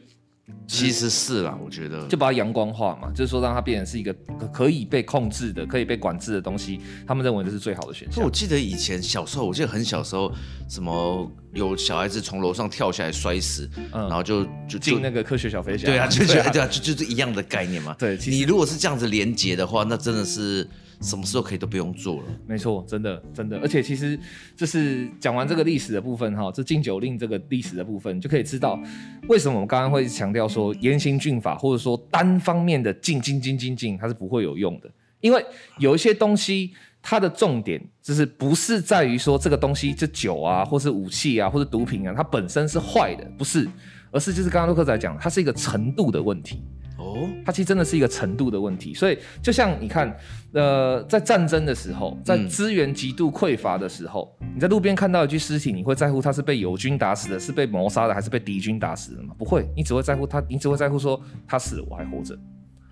[0.66, 4.16] 其实是啦，我觉得就把它阳光化嘛，就是说让它变成是一个
[4.54, 8.24] 可以被控制的、可以被管制的东西，他们认为这是最好的选项。
[8.24, 10.32] 我记得以前小时候，我记得很小时候，
[10.70, 17.94] 什么有小孩子从楼上跳下来摔死，嗯、然后就就进那个科学小飞侠，对啊， 就觉得对啊，就就是一样的概念嘛。
[18.00, 20.66] 对，你如果是这样子连接的话，那真的是。
[21.02, 22.28] 什么时候可以都不用做了？
[22.48, 24.20] 没错，真的真的，而且其实
[24.56, 28.80] 就是讲完这个历史的部分哈，这禁酒令这个历史的部分，就可以知道
[29.28, 34.90] 为什么我们刚刚会强调说严刑峻法，或者说单方面的禁禁禁禁禁，它是不会有用的。
[35.22, 35.44] 因为
[35.80, 43.68] 有一些东西，它的重点就是不是在于说这个东西，这酒啊，或是武器啊，或是毒品啊，它本身是坏的，不是。
[44.12, 46.64] 而是就是刚刚洛克仔讲，它是一个程度的问题。
[46.98, 48.94] 哦，它其实真的是一个程度的问题。
[48.94, 50.16] 所以就像你看，
[50.54, 59.36] 呃，在战争的时候，在资源极度匮乏的时候，嗯、你在路边看到一具尸体，你会在乎它是被友军打死的，是被谋杀的，还是被敌军打死的吗？
[59.38, 62.34] 不会，你只会在乎他，你只会在乎说他死了，我还活着。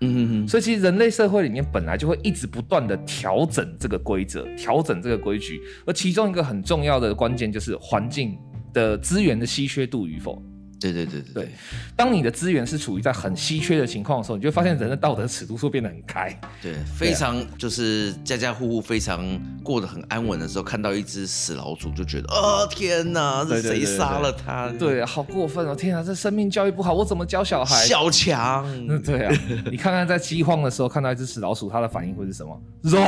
[0.00, 8.36] 嗯嗯，所以其实人类社会里面本来就会一直不断的调整这个规则，调整这个规矩，而其中一个很重要的关键就是环境
[8.74, 10.42] 的资源的稀缺度与否。
[10.92, 11.52] 对对对对，对，
[11.96, 16.38] 当你的资源是处于在很稀缺的情况的时候，你就会发现人的道德尺度会变得很开。
[16.60, 19.24] 对，非常就是家家户户非常
[19.62, 24.68] 过得很安稳的时候，看到一只死老鼠就觉得，哦天哪，是谁杀了他？
[24.78, 25.74] 对，好过分哦！
[25.74, 27.84] 天哪，这生命教育不好，我怎么教小孩？
[27.86, 28.66] 小强，
[29.02, 29.34] 对啊，
[29.70, 32.60] 你看看在饥荒的时候看到一只死老鼠，它的反应会是什么？
[32.82, 33.00] 肉，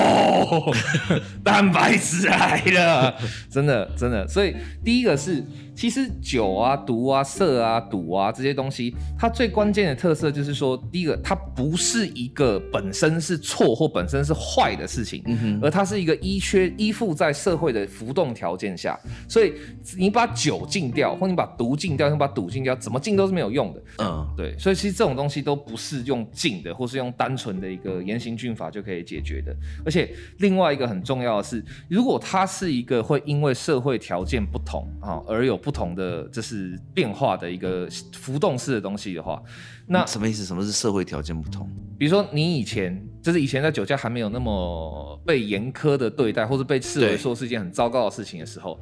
[1.45, 3.15] 蛋白质来了，
[3.51, 4.27] 真的真的。
[4.27, 5.45] 所以第一个是。
[5.77, 15.23] 其实酒啊、毒啊、色啊、赌啊这些东西，它最关键的特色就是说，第一个，它不是一个本身是错或本身是坏的事情，
[15.62, 19.53] 而它是一个依缺依附在社会的浮动条件下，所以
[19.99, 29.55] 你把酒禁掉，或你把毒禁掉，你把赌禁掉，怎么禁都是没有用的，嗯，对，所以其实这种东西都不是用禁的，或是用单纯的一个严刑峻法就可以解决的。
[29.85, 39.43] 而且另外一个很重要的是，如果它是一个会因为社会条件不同啊而有不同的就是变化的一个浮动式的东西的话，
[39.89, 40.45] 那什么意思？
[40.45, 41.69] 什么是社会条件不同？
[41.99, 48.81] 比如说你以前就是以前在酒驾还没有那么被严苛的对待，或者被视为说是一件很糟糕的事情的时候。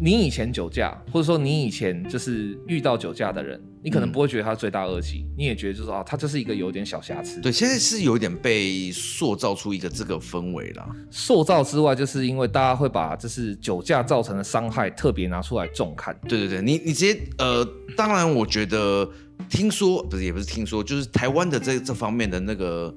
[0.00, 7.40] 你以前酒驾，或者说你以前就是遇到酒驾的人，你可能不会觉得他罪大恶极，嗯，你也觉得就是啊，他就是一个有点小瑕疵。
[7.40, 10.88] 对，现在是有点被塑造出一个这个氛围啦。
[11.10, 16.18] 塑造之外，就是因为大家会把就是酒驾造成的伤害特别拿出来重看。
[16.28, 17.64] 对对对，你你直接呃，
[17.96, 19.08] 当然我觉得
[19.48, 22.94] 听说不是也不是听说，就是台湾的这这方面的那个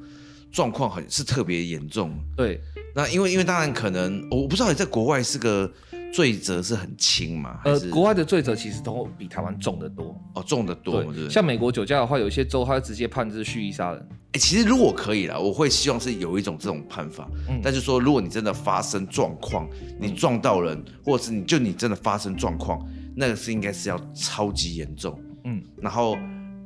[0.55, 2.17] 状况很是特别严重。
[2.35, 2.59] 对，
[2.95, 5.69] 那因为因为当然可能我不知道你在国外是个。
[6.13, 7.59] 罪责是很轻嘛？
[7.65, 11.03] 呃，国外的罪责其实都比台湾重得多哦，重得多。
[11.03, 13.99] 对，像美国酒驾的话，有些州它直接判是蓄意杀人。
[13.99, 17.29] 哎、欸，其实如果可以啦，我会希望是有一种这种判法。
[17.49, 19.67] 嗯，但是说，如果你真的发生状况，
[19.99, 22.79] 你撞到人，嗯、或者是你就你真的发生状况，
[23.13, 25.21] 那个是应该是要超级严重。
[25.43, 26.17] 嗯，然后。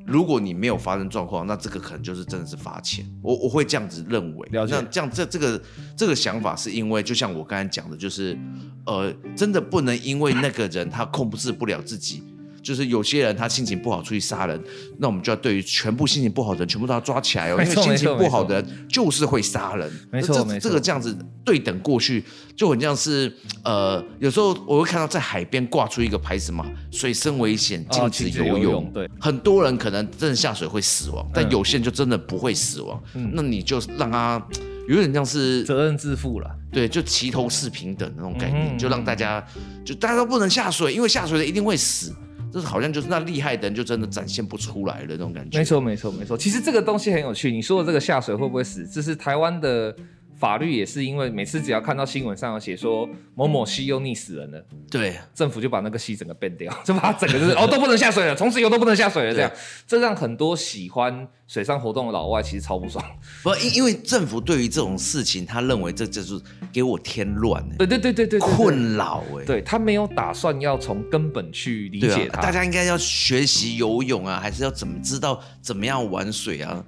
[0.09, 3.05] 如果你没有发生状况，那这个可能就是真的是罚钱。
[3.21, 4.49] 我我会这样子认为。
[4.51, 4.73] 了解。
[4.75, 5.61] 那这样这这个
[5.95, 8.37] 这个想法是因为，就像我刚才讲的，就是
[8.85, 12.23] 呃，真的不能因为那个人他控制不了自己。
[12.61, 14.61] 就是有些人他心情不好出去杀人，
[14.97, 19.91] 那我们就要对于全部心情不好的人全部都要抓起来哦，因为心情不好的人就是会杀人。
[20.11, 22.23] 没错，没错，这个这样子对等过去
[22.55, 23.31] 就很像是
[23.63, 28.53] 呃，有时候我会看到在海边挂出一个牌子嘛，水深危险，禁止游泳。
[28.55, 28.91] 哦，游泳。
[28.93, 33.01] 对，很多人可能真的下水会死亡，但有些人就真的不会死亡。
[33.15, 34.43] 嗯，那你就让他
[34.87, 36.49] 有点像是责任自负了。
[36.71, 39.43] 对，就齐头是平等那种概念，嗯，就让大家
[39.83, 42.13] 就大家都不能下水，因为下水的一定会死。
[42.51, 45.57] 这是好像就是那厉害的人就真的展现不出来的那种感觉。
[45.57, 46.37] 没错，没错，没错。
[46.37, 47.51] 其实这个东西很有趣。
[47.51, 48.87] 你说的这个下水会不会死？
[48.87, 49.95] 这是台湾的。
[50.39, 59.51] 法律也是因为每次只要看到新闻上有写说某某溪又溺死人了，对，政府就把那个溪整个变掉， 就把它整个就是哦都不能下水了， 从此以后都不能下水了，这样，
[59.85, 63.03] 这让很多喜欢水上活动的老外其实超不爽。
[63.43, 66.39] 不，因因为政府对于这种事情，他认为这就是
[66.71, 72.41] 给我添乱，对对对对对，困扰哎，对他没有打算要从根本去理解它。
[72.41, 76.81] 大家应该要学习游泳啊，还是要怎么知道怎么样玩水啊？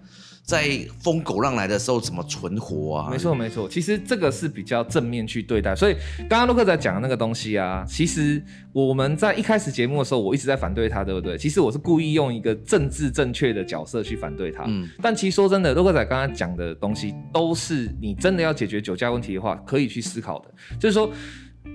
[0.51, 0.67] 在
[0.99, 3.09] 风狗浪来的时候怎么存活啊？
[3.09, 5.73] 没错没错，其实这个是比较正面去对待。
[5.73, 5.93] 所以
[6.27, 11.37] 刚刚洛克在讲的那个东西啊，其实我们在一开始节目的时候，我一直在反对他，对不对？
[11.37, 14.65] 其实我是故意用一个政治正确的角色去反对他。
[14.67, 14.85] 嗯。
[15.01, 20.51] 但其实说真的，洛克仔刚刚讲的东西，都是你真的要解决酒驾问题的话，可以去思考的。
[20.77, 21.09] 就是说，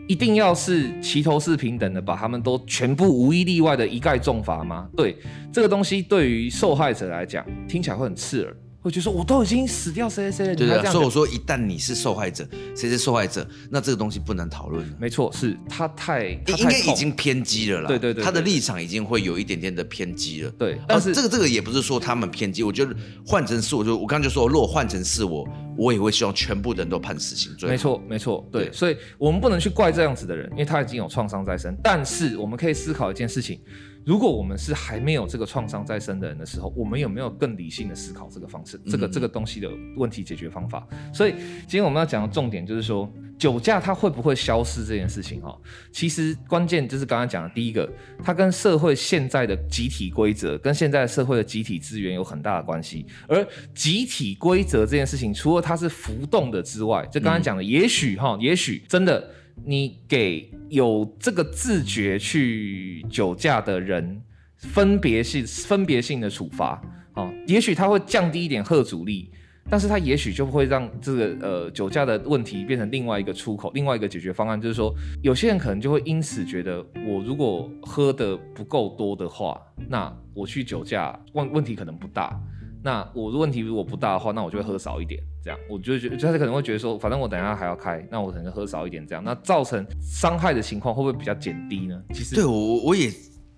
[0.06, 4.86] 一定要是齐头是平等的，把他们都全部无一例外的一概重罚吗？
[4.94, 5.16] 对，
[5.50, 8.54] 这个东西对于受害者来讲，听起来会很刺耳。
[8.86, 12.46] 我就说，我都已经死掉谁谁谁了，对对，所以我说，一旦你是受害者，
[12.76, 14.96] 谁是受害者，那这个东西不能讨论了。
[14.96, 17.88] 没错，是他太，他太应该已经偏激了啦。
[17.88, 20.50] 对对对，对，他的立场已经会有一点点的偏激了。
[20.52, 22.94] 对，但是、啊、这个这个也不是说他们偏激，我觉得
[23.26, 25.44] 换成是我就我刚刚就说，如果换成是我，
[25.76, 27.68] 我也会希望全部人都判死刑罪。
[27.68, 31.76] 没错没错，对，对，所以我们不能去怪这样子的人，因为他已经有创伤在身。
[31.82, 33.60] 但是我们可以思考一件事情。
[34.04, 40.86] 如果我们是还没有这个创伤在身的人的时候，我们有没有更理性的思考这个方式，这个这个东西的问题解决方法？
[41.12, 45.58] 所以今天我们要讲的重点就是说，酒驾它会不会消失这件事情哦，
[45.92, 47.88] 其实关键就是刚刚讲的第一个，
[48.22, 53.06] 它跟社会现在的集体规则跟现在社会的集体资源有很大的关系。
[53.28, 59.30] 而集体规则这件事情，除了它是浮动的之外，就刚刚讲的，也许哈，也许真的。
[59.64, 64.20] 你给有这个自觉去酒驾的人
[64.58, 66.78] 分别性、分别性的处罚，
[67.14, 69.30] 哦，也许它会降低一点吓阻力，
[69.68, 82.38] 但是他也许就会让这个呃酒驾的问题变成另外一个出口，另外一个解决方案，就是说有些人可能就会因此觉得，我如果喝的不够多的话，那我去酒驾问问题可能不大。
[82.82, 92.00] 那我的问题如果不大的话，那我就会喝少一点，这样我就觉得，他可能会觉得说，反正我等一下还要开，那我可能喝少一点，这样，那造成伤害的情况会不会比较减低呢？
[92.14, 93.10] 其实，对我我也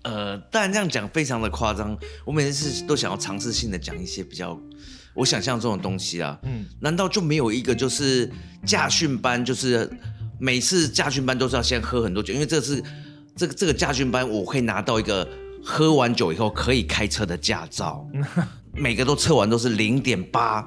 [0.03, 1.95] 呃，当然这样讲非常的夸张，
[2.25, 4.59] 我每次都想要尝试性的讲一些比较
[5.19, 8.31] 我想象中的东西啊，嗯，难道就没有一个就是
[8.65, 9.89] 驾训班，就是
[10.39, 12.81] 每次驾训班都是要先喝很多酒，因为这是
[13.35, 15.27] 这个这个驾训班，我可以拿到一个
[15.63, 18.07] 喝完酒以后可以开车的驾照。
[18.73, 20.65] 每个都测完都是零点八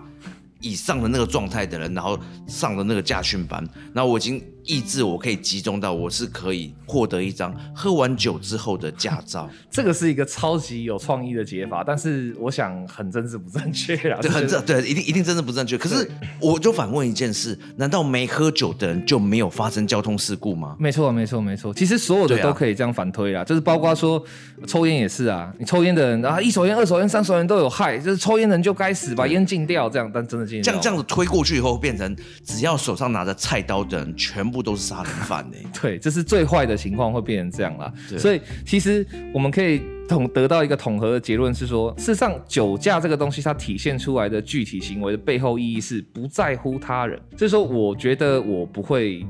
[0.60, 4.42] 以上的那个状态的人，然后上的那个驾训班，然后我已经。
[4.64, 9.48] 意志我可以集中到，我是可以获得一张喝完酒之后的驾照。
[9.70, 14.18] 这个是一个超级有创意的解法，但是我想很政治不正确啊。
[14.20, 15.76] 对， 很正，对，一定一定政治不正确。
[15.76, 16.08] 可是
[16.40, 20.76] 我就反问一件事：难道没喝酒的人就没有发生交通事故吗？
[20.78, 21.72] 没错，没错，没错。
[21.74, 24.22] 其实所有的都可以这样反推啦，就是包括说
[24.66, 25.52] 抽烟也是啊。
[25.58, 30.10] 你抽烟的人啊，一手烟、二手烟、三手烟都有害，就是抽烟人就该死，把烟禁掉，这样。
[30.12, 30.64] 但真的禁掉。
[30.64, 35.56] 这样这样子推过去以后，变成只要手上拿着菜刀的人，全部都是杀人犯呢？
[35.80, 37.92] 对，这是最坏的情况，会变成这样啦。
[38.18, 47.18] 所以其实我们可以统得到一个统合的结论是说，事实上酒驾这个东西，它体现出来的具体行为的背后意义是不在乎他人。
[47.36, 49.24] 所以说，我觉得我不会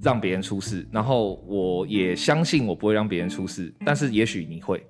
[0.00, 4.82] 让别人出事，然后我也相信我不会让别人出事，但是也许你会。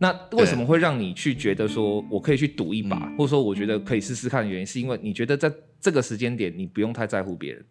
[0.00, 7.64] 那为什么会让你去觉得说我可以去赌一把，或者说我觉得可以试试看的原因，是因为你觉得在这个时间点你不用太在乎别人。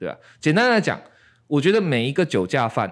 [0.00, 0.16] 对吧？
[0.40, 0.98] 简单来讲，
[1.46, 2.90] 我觉得每一个酒驾犯，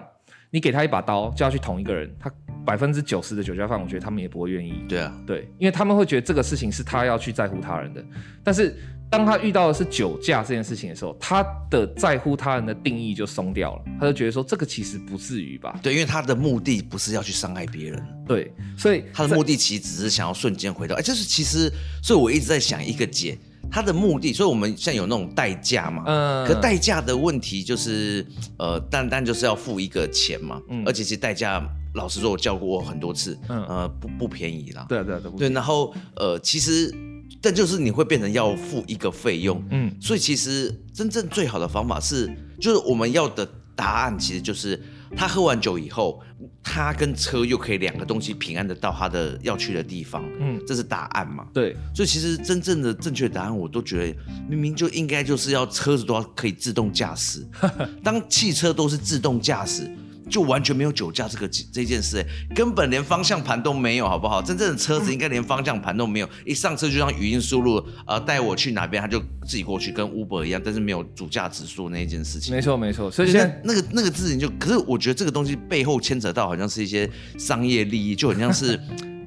[0.51, 2.31] 你给他一把刀就要去捅一个人，他
[2.63, 4.85] 百分之九十的酒驾犯，我觉得他们也不会愿意。
[4.87, 8.05] 对啊，对，因为他们会觉得这个事情是他要去在乎他人的。
[8.43, 8.77] 但是
[9.09, 15.79] 当他遇到的是酒驾这件事情的时候，他的在乎他人的定义就松掉了，他就觉得说这个其实不至于吧？
[15.81, 18.07] 对，因为他的目的不是要去伤害别人。
[18.27, 20.95] 对，所以他的目的其实只是想要瞬间回到。
[20.95, 21.71] 哎，就是其实，
[22.03, 23.35] 所以我一直在想一个解。
[23.71, 28.25] 他的目的，所以我们现在有那种代驾嘛，嗯，可代驾的问题就是，
[28.57, 31.63] 呃，单单就是要付一个钱嘛，嗯，而且其实代驾，
[31.95, 36.93] 老实说，我叫过我很多次，嗯，呃，不不便宜啦，对对对，对，然后呃，其实，
[37.41, 44.81] 但就是你会变成要付一个费用，嗯，所以其实真正最好的方法是，就是我们要的答案其实就是。
[45.15, 46.21] 他喝完酒以后，
[46.63, 51.47] 他跟车又可以两个东西平安的到他的要去的地方，嗯，这是答案嘛？
[51.53, 57.45] 对，所以其实真正的正确答案，我都觉得明明就应该就是要车子都要可以自动驾驶，
[58.03, 59.89] 当汽车都是自动驾驶。
[60.29, 62.23] 就完全没有酒驾这个这件事，
[62.55, 64.41] 根本连方向盘都没有，好不好？
[64.41, 72.55] 真正的车子应该连方向盘都没有，一上车就像语音输入，呃，带我去哪边，他就自己过去，跟 Uber 一样，但是没有主驾指数那一件事情。
[72.55, 73.09] 没错，没错。
[73.09, 78.79] 所以现在那个那个事情就，可是我觉得这个东西背后牵扯到好像是一些商业利益，就很像是。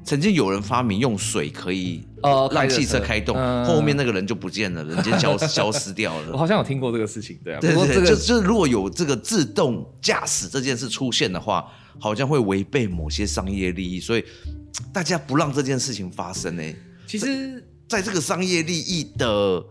[0.03, 6.31] 曾经有人发明用水可以呃让汽车开动，呃、后面那个人就不见了，人间消 消失掉了。
[6.33, 7.59] 我好像有听过这个事情，对啊。
[7.59, 11.65] 对对对，这个、就就如果有这个自动驾驶这件事出现的话，
[11.99, 14.23] 好像会违背某些商业利益，所以
[14.91, 16.63] 大家不让这件事情发生呢。
[17.07, 19.63] 其实在，在这个商业利益的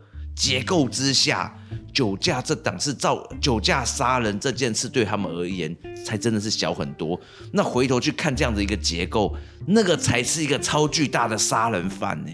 [0.43, 1.57] 结构之下，
[1.95, 5.73] 酒驾这档是造酒驾杀人这件事对他们而言
[6.05, 7.19] 才真的是小很多。
[7.53, 9.37] 那回头去看这样的一个结构，
[9.69, 12.33] 那个才是一个超巨大的杀人犯呢。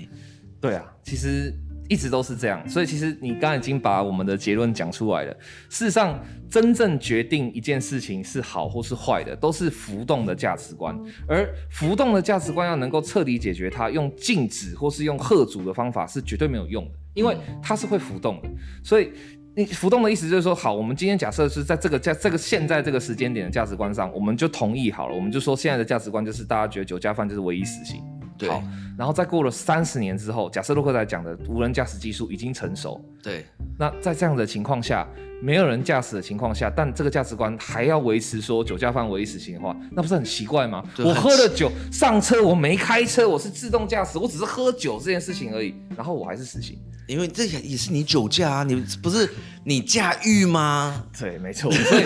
[0.59, 1.53] 对啊，其实
[1.89, 2.69] 一直都是这样。
[2.69, 5.33] 所以其实你刚刚已经把我们的结论讲出来了。
[5.69, 6.19] 事实上，
[6.51, 10.97] 真正决定一件事情是好或是坏的，都是浮动的价值观。
[11.27, 16.91] 而浮动的价值观要能够彻底解决它，用禁止或是用吓阻的方法是绝对没有用的。
[17.15, 18.49] 因为它是会浮动的，
[18.85, 19.11] 所以
[19.57, 28.01] 你浮动的意思就是说，好，我们今天假设是在这个价这个现在这个时间点的价值观上，我们就同意好了，我们就说现在的价值观就是大家觉得酒驾犯就是唯一死刑，
[28.39, 28.49] 对。
[28.49, 28.63] 好，
[28.97, 33.45] 然后再过了三十年之后，假设洛克在讲的无人驾驶技术已经成熟，对。
[33.79, 35.07] 那在这样的情况下，
[35.43, 40.83] 没有人驾驶的情况下，但这个价值观还要维持说酒驾犯唯一死刑的话，那不是很奇怪吗？
[40.99, 46.79] 我喝了酒上车，我没开车，我是自动驾驶，我只是喝酒这件事情而已，然后我还是死刑。
[47.07, 49.27] 因为这也是你酒驾啊，你不是
[49.69, 51.05] 你驾驭吗？
[51.21, 51.71] 对，没错。
[51.71, 52.05] 所以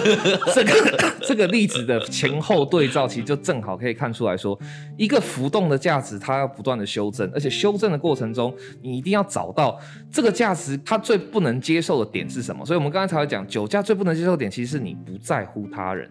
[0.52, 4.58] 这个 这个例子的前后对照，其实就正好可以看出来说，
[4.98, 8.52] 一个浮动的价值，它要不断的修正，而且修正的过程中，
[8.82, 9.78] 你一定要找到
[10.10, 12.66] 这个价值它最不能接受的点是什么。
[12.66, 16.10] 所以我们刚才才会讲，酒驾最不能接受的点，其实是你不在乎他人。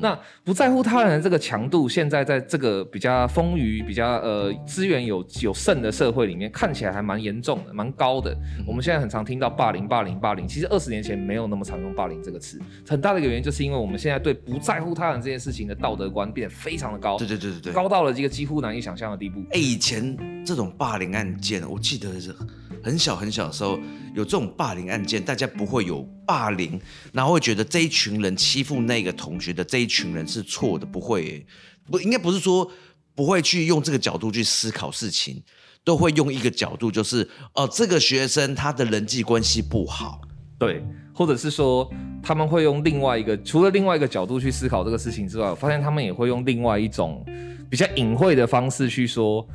[0.00, 8.36] 那不在乎他人的这个强度，现在在这个比较丰腴、比较呃资源有有剩的社会里面，看起来还蛮严重的，蛮高的。
[8.66, 12.60] 我们现在很常听到霸凌、霸凌、霸凌，其实二十年前没有那么常用“霸凌”这个词。
[12.88, 17.18] 很大的一个原因，就是因为我们现在对不在乎他人这件事情的道德观变得非常的高。
[17.18, 19.40] 对对对对对，高到了一个几乎难以想象的地步。
[19.50, 22.34] 哎，以前这种霸凌案件，我记得是
[22.82, 23.78] 很小很小的时候
[24.14, 26.80] 有这种霸凌案件，大家不会有霸凌，
[27.12, 31.44] 然后会觉得这一群人欺负那个同学的这一群人是错的，不会，
[31.90, 32.70] 不应该不是说
[33.14, 35.42] 不会去用这个角度去思考事情，
[35.84, 40.20] 都会用一个角度，就是哦，这个学生他的人际关系不好，
[40.58, 40.82] 对，
[41.14, 41.90] 或者是说
[42.22, 47.24] 他们会用另外一个，除了另外一个角度去思考这个事情之外，我发现他们也会用另外一种
[47.70, 49.46] 比较隐晦的方式去说。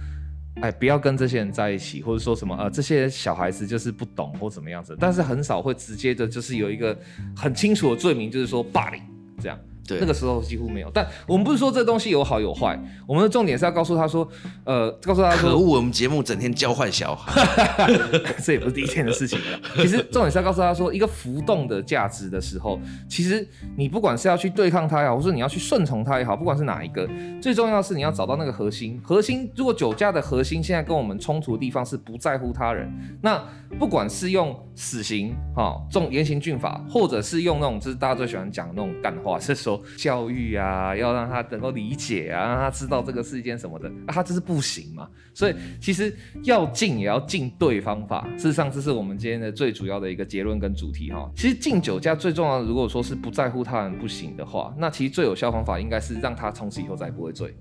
[0.60, 6.98] 哎，不要跟这些人在一起，或者说什么呃，这些小孩子就是不懂或怎么样子，但是很少会直接的，就是有一个
[7.36, 9.02] 很清楚的罪名，就是说霸凌
[9.40, 9.60] 这样。
[9.88, 12.78] 对，那个时候几乎没有，但我们不是说这东西有好有坏，
[13.08, 14.28] 我们的重点是要告诉他说，
[14.66, 17.88] 呃，告诉他说，可恶，我们节目整天交换小孩，
[18.44, 19.60] 这也不是第一天的事情了。
[19.78, 22.78] 其实重点是要告诉他说，一个浮动的价值的时候，
[23.08, 27.08] 其实你不管是要去对抗它也好，或者你要去顺从它也好，不管是哪一个，
[27.42, 29.00] 最重要的是你要找到那个核心。
[29.02, 33.42] 核心，如果酒驾的核心现在跟我们冲突的地方是不在乎他人，那
[33.80, 39.77] 不管是用死刑哈，重严刑峻法，或者是用那种就是大家最喜欢讲的那种干话，是说。
[39.98, 45.08] 教育啊，要让他能够理解啊，让他知道这个是一件什么的，啊，他这是不行嘛。
[45.34, 48.28] 所以其实要禁也要禁对方法。
[48.38, 51.30] 事实上，这是我们今天的最主要的一个结论跟主题哈。
[51.36, 57.56] 其实禁酒驾最重要的，如果说是不在乎他人不行的话，那其实最有效方法应该是让他从此以后再也不会醉，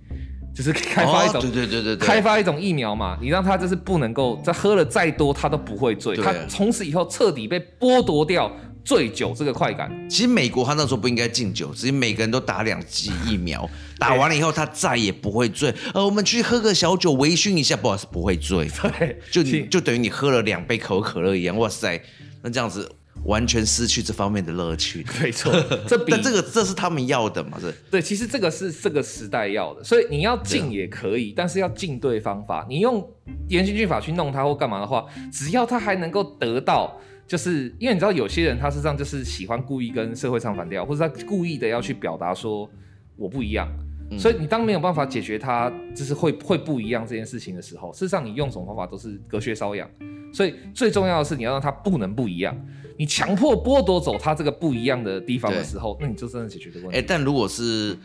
[0.55, 3.19] 就是开发一种，对对对对，开发一种疫苗嘛。
[3.21, 8.51] 你让他就是不能够再喝了再多，他都不会醉，他从此以后彻底被剥夺掉。
[8.87, 13.69] 醉酒这个快感，其实美国他那时候不应该禁酒，只是每个人都打两剂疫苗，
[13.99, 15.75] 打完了以后他再也不会醉。
[15.93, 18.71] 呃，我们去喝个小酒微醺一下，不好意思，不会醉。
[19.01, 21.57] 对，就你就等于你喝了两杯可口可乐一样。
[21.59, 22.01] 哇塞，
[22.43, 22.89] 那这样子
[23.25, 25.05] 完全失去这方面的乐趣。
[25.21, 25.53] 没错，
[25.89, 27.59] 这但这个这是他们要的嘛？
[27.61, 27.75] 是。
[27.91, 32.65] 对，其实这个是这个时代要的，所以你要禁也可以，但是要禁对方法。
[32.69, 33.05] 你用
[33.49, 36.97] 严刑峻法去弄他或干嘛的话，只要他还能够得到。
[37.27, 42.69] 就是因为你知道，有些人他实际上就是喜欢故意跟社会唱反调，或者他故意的要去表达说
[43.17, 43.69] 我不一样，
[44.11, 49.89] 嗯、所以你当没有办法解决他就是会会不一样这件事情的时候，事实上你用什么方法都是隔靴搔痒。
[50.33, 52.55] 所以最重要的是你要让他不能不一样，
[52.99, 56.99] 你强迫剥夺走他这个不一样的地方的时候，那你就真的解决这个问题。
[56.99, 57.97] 哎、欸，但如果是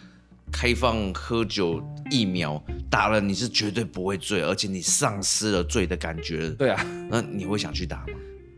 [0.49, 6.49] 开放喝酒疫苗打了，你是绝对不会醉，而且你丧失了醉的感觉。
[6.51, 8.13] 对啊，那你会想去打吗？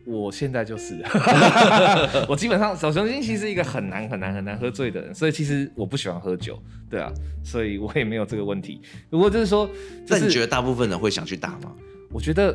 [0.05, 1.01] 我现在就是，
[2.27, 7.11] 我基本上小熊精其实是一个很难很难很难喝醉的人，所以其实我不喜欢喝酒，对啊，
[7.43, 8.81] 所以我也没有这个问题。
[9.09, 9.69] 如果就是说，
[10.07, 11.71] 那你觉得大部分人会想去打吗？
[12.11, 12.53] 我觉得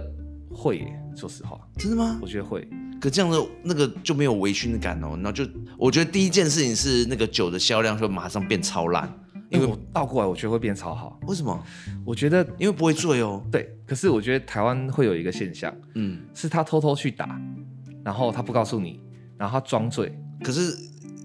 [0.51, 1.59] 会耶，说实话。
[1.77, 2.19] 真的吗？
[2.21, 2.69] 我觉得会。
[3.01, 5.47] 可这样的那个就没有微醺的感哦，然后就
[5.77, 9.09] 我觉得第一件事情是那个酒的销量会马上变超烂。
[9.51, 11.19] 因为我倒过来，我觉得会变超好。
[11.27, 11.59] 为什么？
[12.05, 13.43] 我觉得因为不会醉哦。
[13.51, 17.41] 对，可是我觉得台湾会有一个现象，嗯，是他偷偷去打，
[18.05, 19.01] 然后他不告诉你，
[19.39, 20.13] 然后他装醉。
[20.43, 20.77] 可是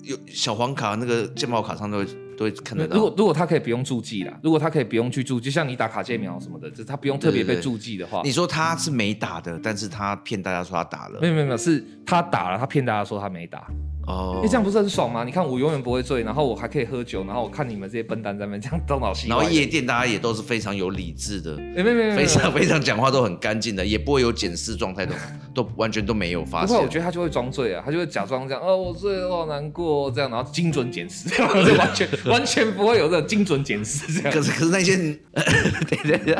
[0.03, 2.05] 有小黄卡那个健保卡上都会
[2.37, 2.95] 都会看得到。
[2.95, 8.21] 如果如果他可以不用注记啦，如果他可以不用去注，就像你打卡介苗什么的，就是他不用特别被注记的话。
[8.23, 11.19] 你说他是没打的，但是他骗大家说他打了。
[11.21, 13.67] 没有没有没有，是他打了，他骗大家说他没打。
[14.05, 15.23] 哦，你这样不是很爽吗？
[15.23, 19.27] 你看我永远不会醉，然后我还可以喝酒，然后我看你们这些笨蛋在那边这样东倒西。
[19.29, 25.13] 然后夜店大家也都是非常有理智的，没没没，非常非常讲话都很干净的，也不会有检视状态的，
[25.53, 26.67] 都完全都没有发现。
[26.67, 34.31] 不过我觉得他就会装醉啊，他就会假装这样，哦，我醉了，我好难过这样，然后精准检视，这样就 完全完全不会有这种精准检视这样。
[34.31, 34.97] 可是可是那些，
[35.89, 36.37] 对对对，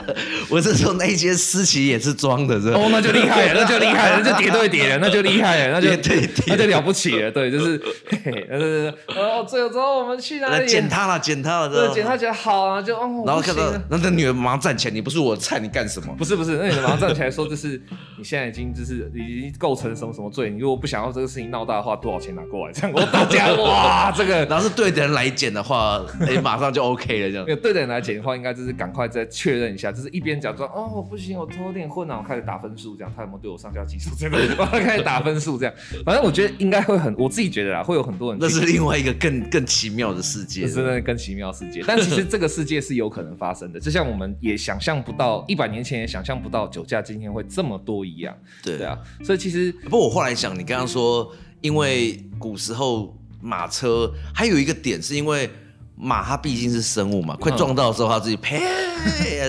[0.49, 2.69] 我是说那些私企也是装的，是？
[2.69, 10.67] 哦，那就厉害了，那就厉害了，那就叠对叠了，那就厉害了，那就 对，那就了不起了，对，就是，嘿嘿，对对对，然后最后之后我们去哪里？
[10.67, 16.13] 捡他了，捡他了，对，捡他觉得好啊，就哦，然后看到那那女人马上站起来，你不是我的菜，你干什么？
[16.17, 17.79] 不是不是，那女人马上站起来说，就是
[18.17, 22.73] 你现在已经就是已经构成什么什么罪，你如果不想要这个事情闹大的话，多少钱拿过来？
[22.73, 27.45] 这样我大家 哇，这个，然后是对的人来捡的话， 哎，马上就 OK 了，这样。
[27.47, 34.09] 那个对的人来捡的话，应该就是赶快再确认一下，就是一边假装哦我不行，我头有点混啊，我开始打分数，这样他有没有对我上下其手？
[34.17, 35.73] 这样，我开始打分数，这样，
[36.05, 38.39] 反正我觉得应该会很，我自己觉得啦，会有很多人。
[38.41, 41.83] 那是另外一个更更奇妙的世界，是那更奇妙世界。
[41.85, 48.35] 但其实这个世界是有可能发生的，就像我们也想象不到，一百年前也想象不到酒驾今天会这么多一样。
[48.61, 51.31] 对对啊，所以其实不过我后来想，你刚刚说，
[51.61, 55.49] 因为古时候马车还有一个点，是因为
[55.95, 58.59] 马它毕竟是生物嘛，快撞到的时候它自己呸，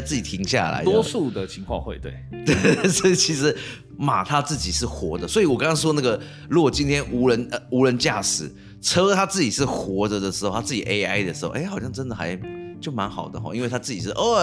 [0.04, 0.82] 自己停下来。
[0.84, 2.12] 多数的情况会对
[2.44, 3.56] 对，所以其实
[3.96, 5.26] 马它自己是活的。
[5.26, 12.38] 所以我刚刚说那个，如果今天无人呃无人驾驶车，它自己是活着的时候，它自己 AI 的时候，哎，好像真的还。
[12.80, 14.36] 就蛮好的哈，因为它自己是哦，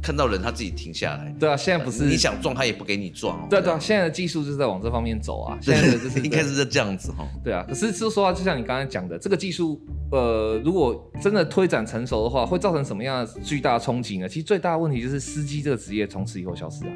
[0.00, 1.34] 看到人它自己停下来。
[1.36, 3.44] 对啊，现在不是你想撞它也不给你撞。
[3.50, 5.58] 对对啊，现在的技术就是在往这方面走啊。
[5.60, 7.26] 现在的就是 应该是这样子哈。
[7.42, 14.28] 对啊，可是说实话，就像你刚才讲的，这个技术呃，如果真的推展成熟的话，会造成什么样的巨大冲击呢？
[14.28, 16.92] 其实最大的问题就是司机这个职业从此以后消失啊。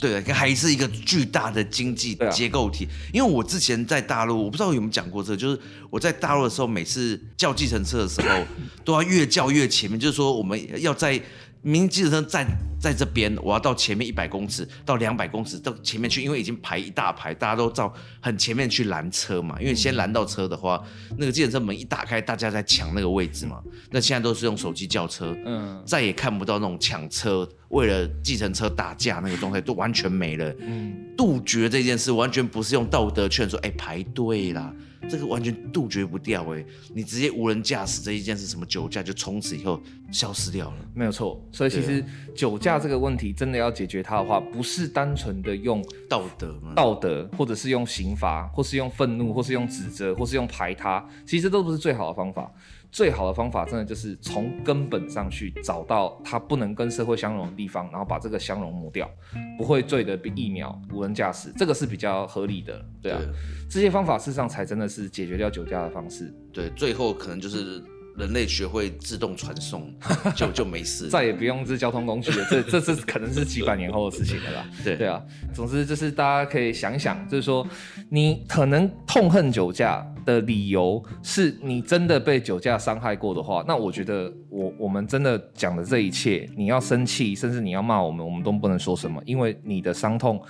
[0.00, 2.84] 对，还是一个巨大的经济结构体。
[2.84, 8.44] 啊、因为我之前在大陆，我不知道有没有讲过这个，就是我在大陆的时候，每次叫计程车的时候，
[8.84, 11.20] 都要越叫越前面，就是说我们要在。
[11.62, 12.46] 明明计程车站
[12.80, 19.60] 在这边，我要到前面一百公尺到两百公尺到前面去，因为已经排一大排，大家都照很前面去拦车嘛。
[19.60, 20.82] 因为先拦到车的话，
[21.16, 23.60] 那个计程车门一打开，大家在抢那个位置嘛。
[23.90, 30.54] 那现在都是用手机叫车，嗯，再也看不到那种抢车为了计程车打架那个状态，都完全没了。
[30.60, 34.72] 嗯，杜绝这件事完全不是用道德劝说，哎，排队啦。
[35.08, 39.80] 这个完全杜绝不掉哎，你直接无人驾驶这一件事，什么酒驾就从此以后
[40.12, 41.42] 消失掉了，没有错。
[41.50, 42.04] 所以其实
[42.36, 52.52] 酒驾这个问题真的要解决它的话，不是单纯的用道德、道德，或者是用刑罚，或是用愤怒，或是用指责，或是用排他，其实都不是最好的方法。
[52.90, 59.08] 最好的方法，真的就是从根本上去找到它不能跟社会相容的地方，然后把这个相容抹掉，
[59.56, 63.28] 不会醉的疫苗无人驾驶，这个是比较合理的，对啊，对
[63.70, 66.34] 这些方法事实上才真的是解决掉酒驾的方式。
[66.52, 67.82] 对，最后可能就是。
[68.18, 69.90] 人类学会自动传送，
[70.34, 72.46] 就就没事，再也不用这交通工具了。
[72.50, 74.66] 这这这可能是几百年后的事情了吧？
[74.82, 75.22] 对对啊，
[75.54, 77.66] 总之就是大家可以想一想，就是说
[78.10, 90.42] 你可能痛恨酒驾的理由是你真的被酒驾伤害过的话，那我觉得我我们真的讲的这一切，你要生气，甚至你要骂我们，我们都不能说什么，因为你的伤痛，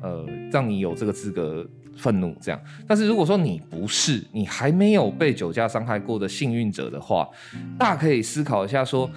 [0.00, 1.66] 呃，让你有这个资格。
[1.94, 7.28] 愤怒这样，但是如果说你不是，你还没有被酒驾伤害过的幸运者的话，
[7.78, 9.08] 大可以思考一下说。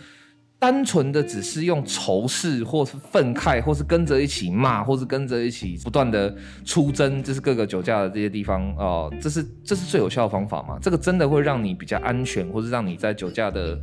[0.57, 6.33] 单纯的只是用仇视，或是愤慨，或是跟着一起骂，或是跟着一起不断的
[6.63, 10.79] 出征，就是各个酒驾的这些地方哦、呃，这是这是最有效的方法吗？
[10.81, 13.77] 这个真的会让你比较安全，或是让你在酒驾的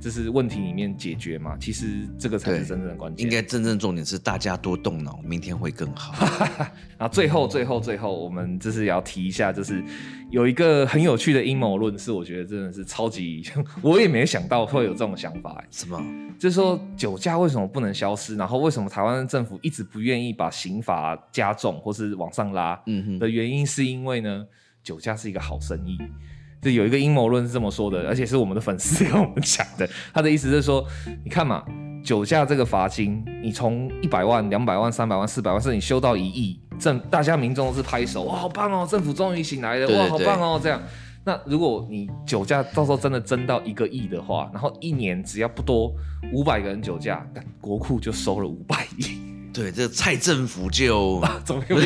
[0.00, 1.56] 就是问题里面解决吗？
[1.58, 3.24] 其实这个才是真正的关键。
[3.24, 6.14] 应该真正重点是大家多动脑，明天会更好。
[6.98, 9.82] 然后最后最后最后，我们就是要提一下，就是。
[10.30, 13.42] 有一个很有趣的阴谋论，是我觉得真的是超级，
[13.80, 15.62] 我也没想到会有这种想法。
[15.70, 16.02] 什么？
[16.38, 18.36] 就是说酒驾为什么不能消失？
[18.36, 22.80] 然后为什么台湾政府一直不愿意把刑罚加重或是往上拉？
[22.86, 24.46] 嗯哼，的原因是因为呢，
[24.82, 25.98] 酒驾是一个好生意。
[26.60, 29.88] 就有一个阴谋论是这么说的，而且是我们的粉丝跟我们讲的。
[30.12, 30.86] 他的意思是说，
[31.24, 31.64] 你看嘛。
[32.04, 40.80] 酒驾这个罚金，你从一百万、两百万、三百万、四百万，甚至你修到一亿，政大家民众都是拍手，哇，好棒哦，政府终于醒来了，对对对，哇，好棒哦，这样。
[41.24, 45.92] 那如果你酒驾到时候真的增到一个亿的话，然后一年只要不多
[46.32, 47.26] 五百个人酒驾，
[47.60, 49.18] 国库就收了五百亿。
[49.52, 51.80] 对，这蔡政府就 怎么没有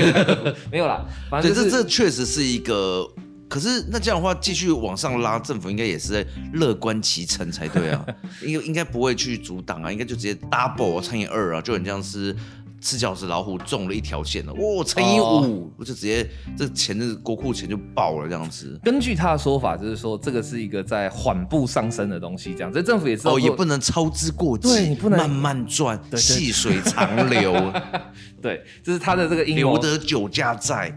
[0.72, 3.08] 没有啦，反正、就是、这这确实是一个。
[3.48, 8.04] 可是那这样的话，继续往上拉，政府应该也是在乐观其成才对啊，
[8.42, 12.34] 应应该不会去阻挡啊，应该就直接 double 乘以二啊，就很像是
[12.82, 18.78] 吃角子老虎中了一条线了，哇，乘以五，我就直接这钱的国库钱就爆了这样子。
[18.82, 27.54] 根据他的说法，就是说这个是一个在缓步上升的东西，这样，这政府也知道哦，也不能操之过急，对，你不能慢慢赚，细水长流，
[28.42, 30.94] 对，这是他的这个阴谋，留得酒家在。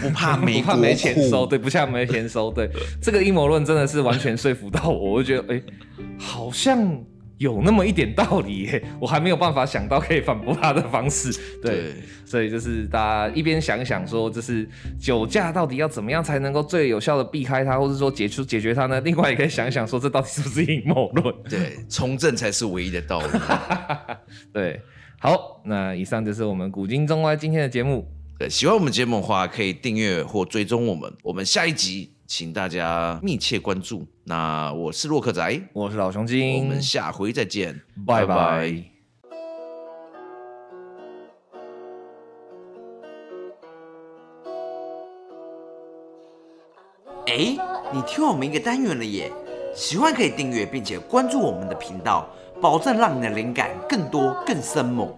[0.00, 2.70] 不怕没 不怕没钱收，对，不怕没钱收，对，
[3.02, 5.64] 这个阴谋论真的是完全说服到我，我就觉得，哎、欸，
[6.16, 6.78] 好像
[7.40, 11.32] 有那么一点道理耶，我还没有办法想到可以反驳他的方式。
[11.62, 11.94] 对，对
[12.26, 14.68] 所以就是大家一边想一想说，就是
[15.00, 19.00] 酒驾到底要怎么样才能够最有效的避开它，或者说解除解决它呢？
[19.00, 21.34] 另外也可以想一想说，这到底是不是阴谋论？
[21.48, 23.28] 对，从政才是唯一的道理。
[24.52, 24.78] 对，
[25.18, 28.06] 好，那以上就是我们古今中外今天的节目。
[28.38, 31.10] 对，喜欢我们节目的话，可以订阅或追踪我们。
[31.22, 32.19] 我们下一集。
[32.30, 34.06] 请大家密切关注。
[34.22, 37.74] 那我是洛克仔，我是老熊精，我们下回再见，
[38.06, 38.26] 拜拜。
[38.26, 38.84] 拜拜。
[47.26, 47.58] 哎，
[47.92, 49.32] 你听我们一个单元了耶！
[49.74, 52.28] 喜欢可以订阅并且关注我们的频道，
[52.60, 55.12] 保证让你的灵感更多更生猛。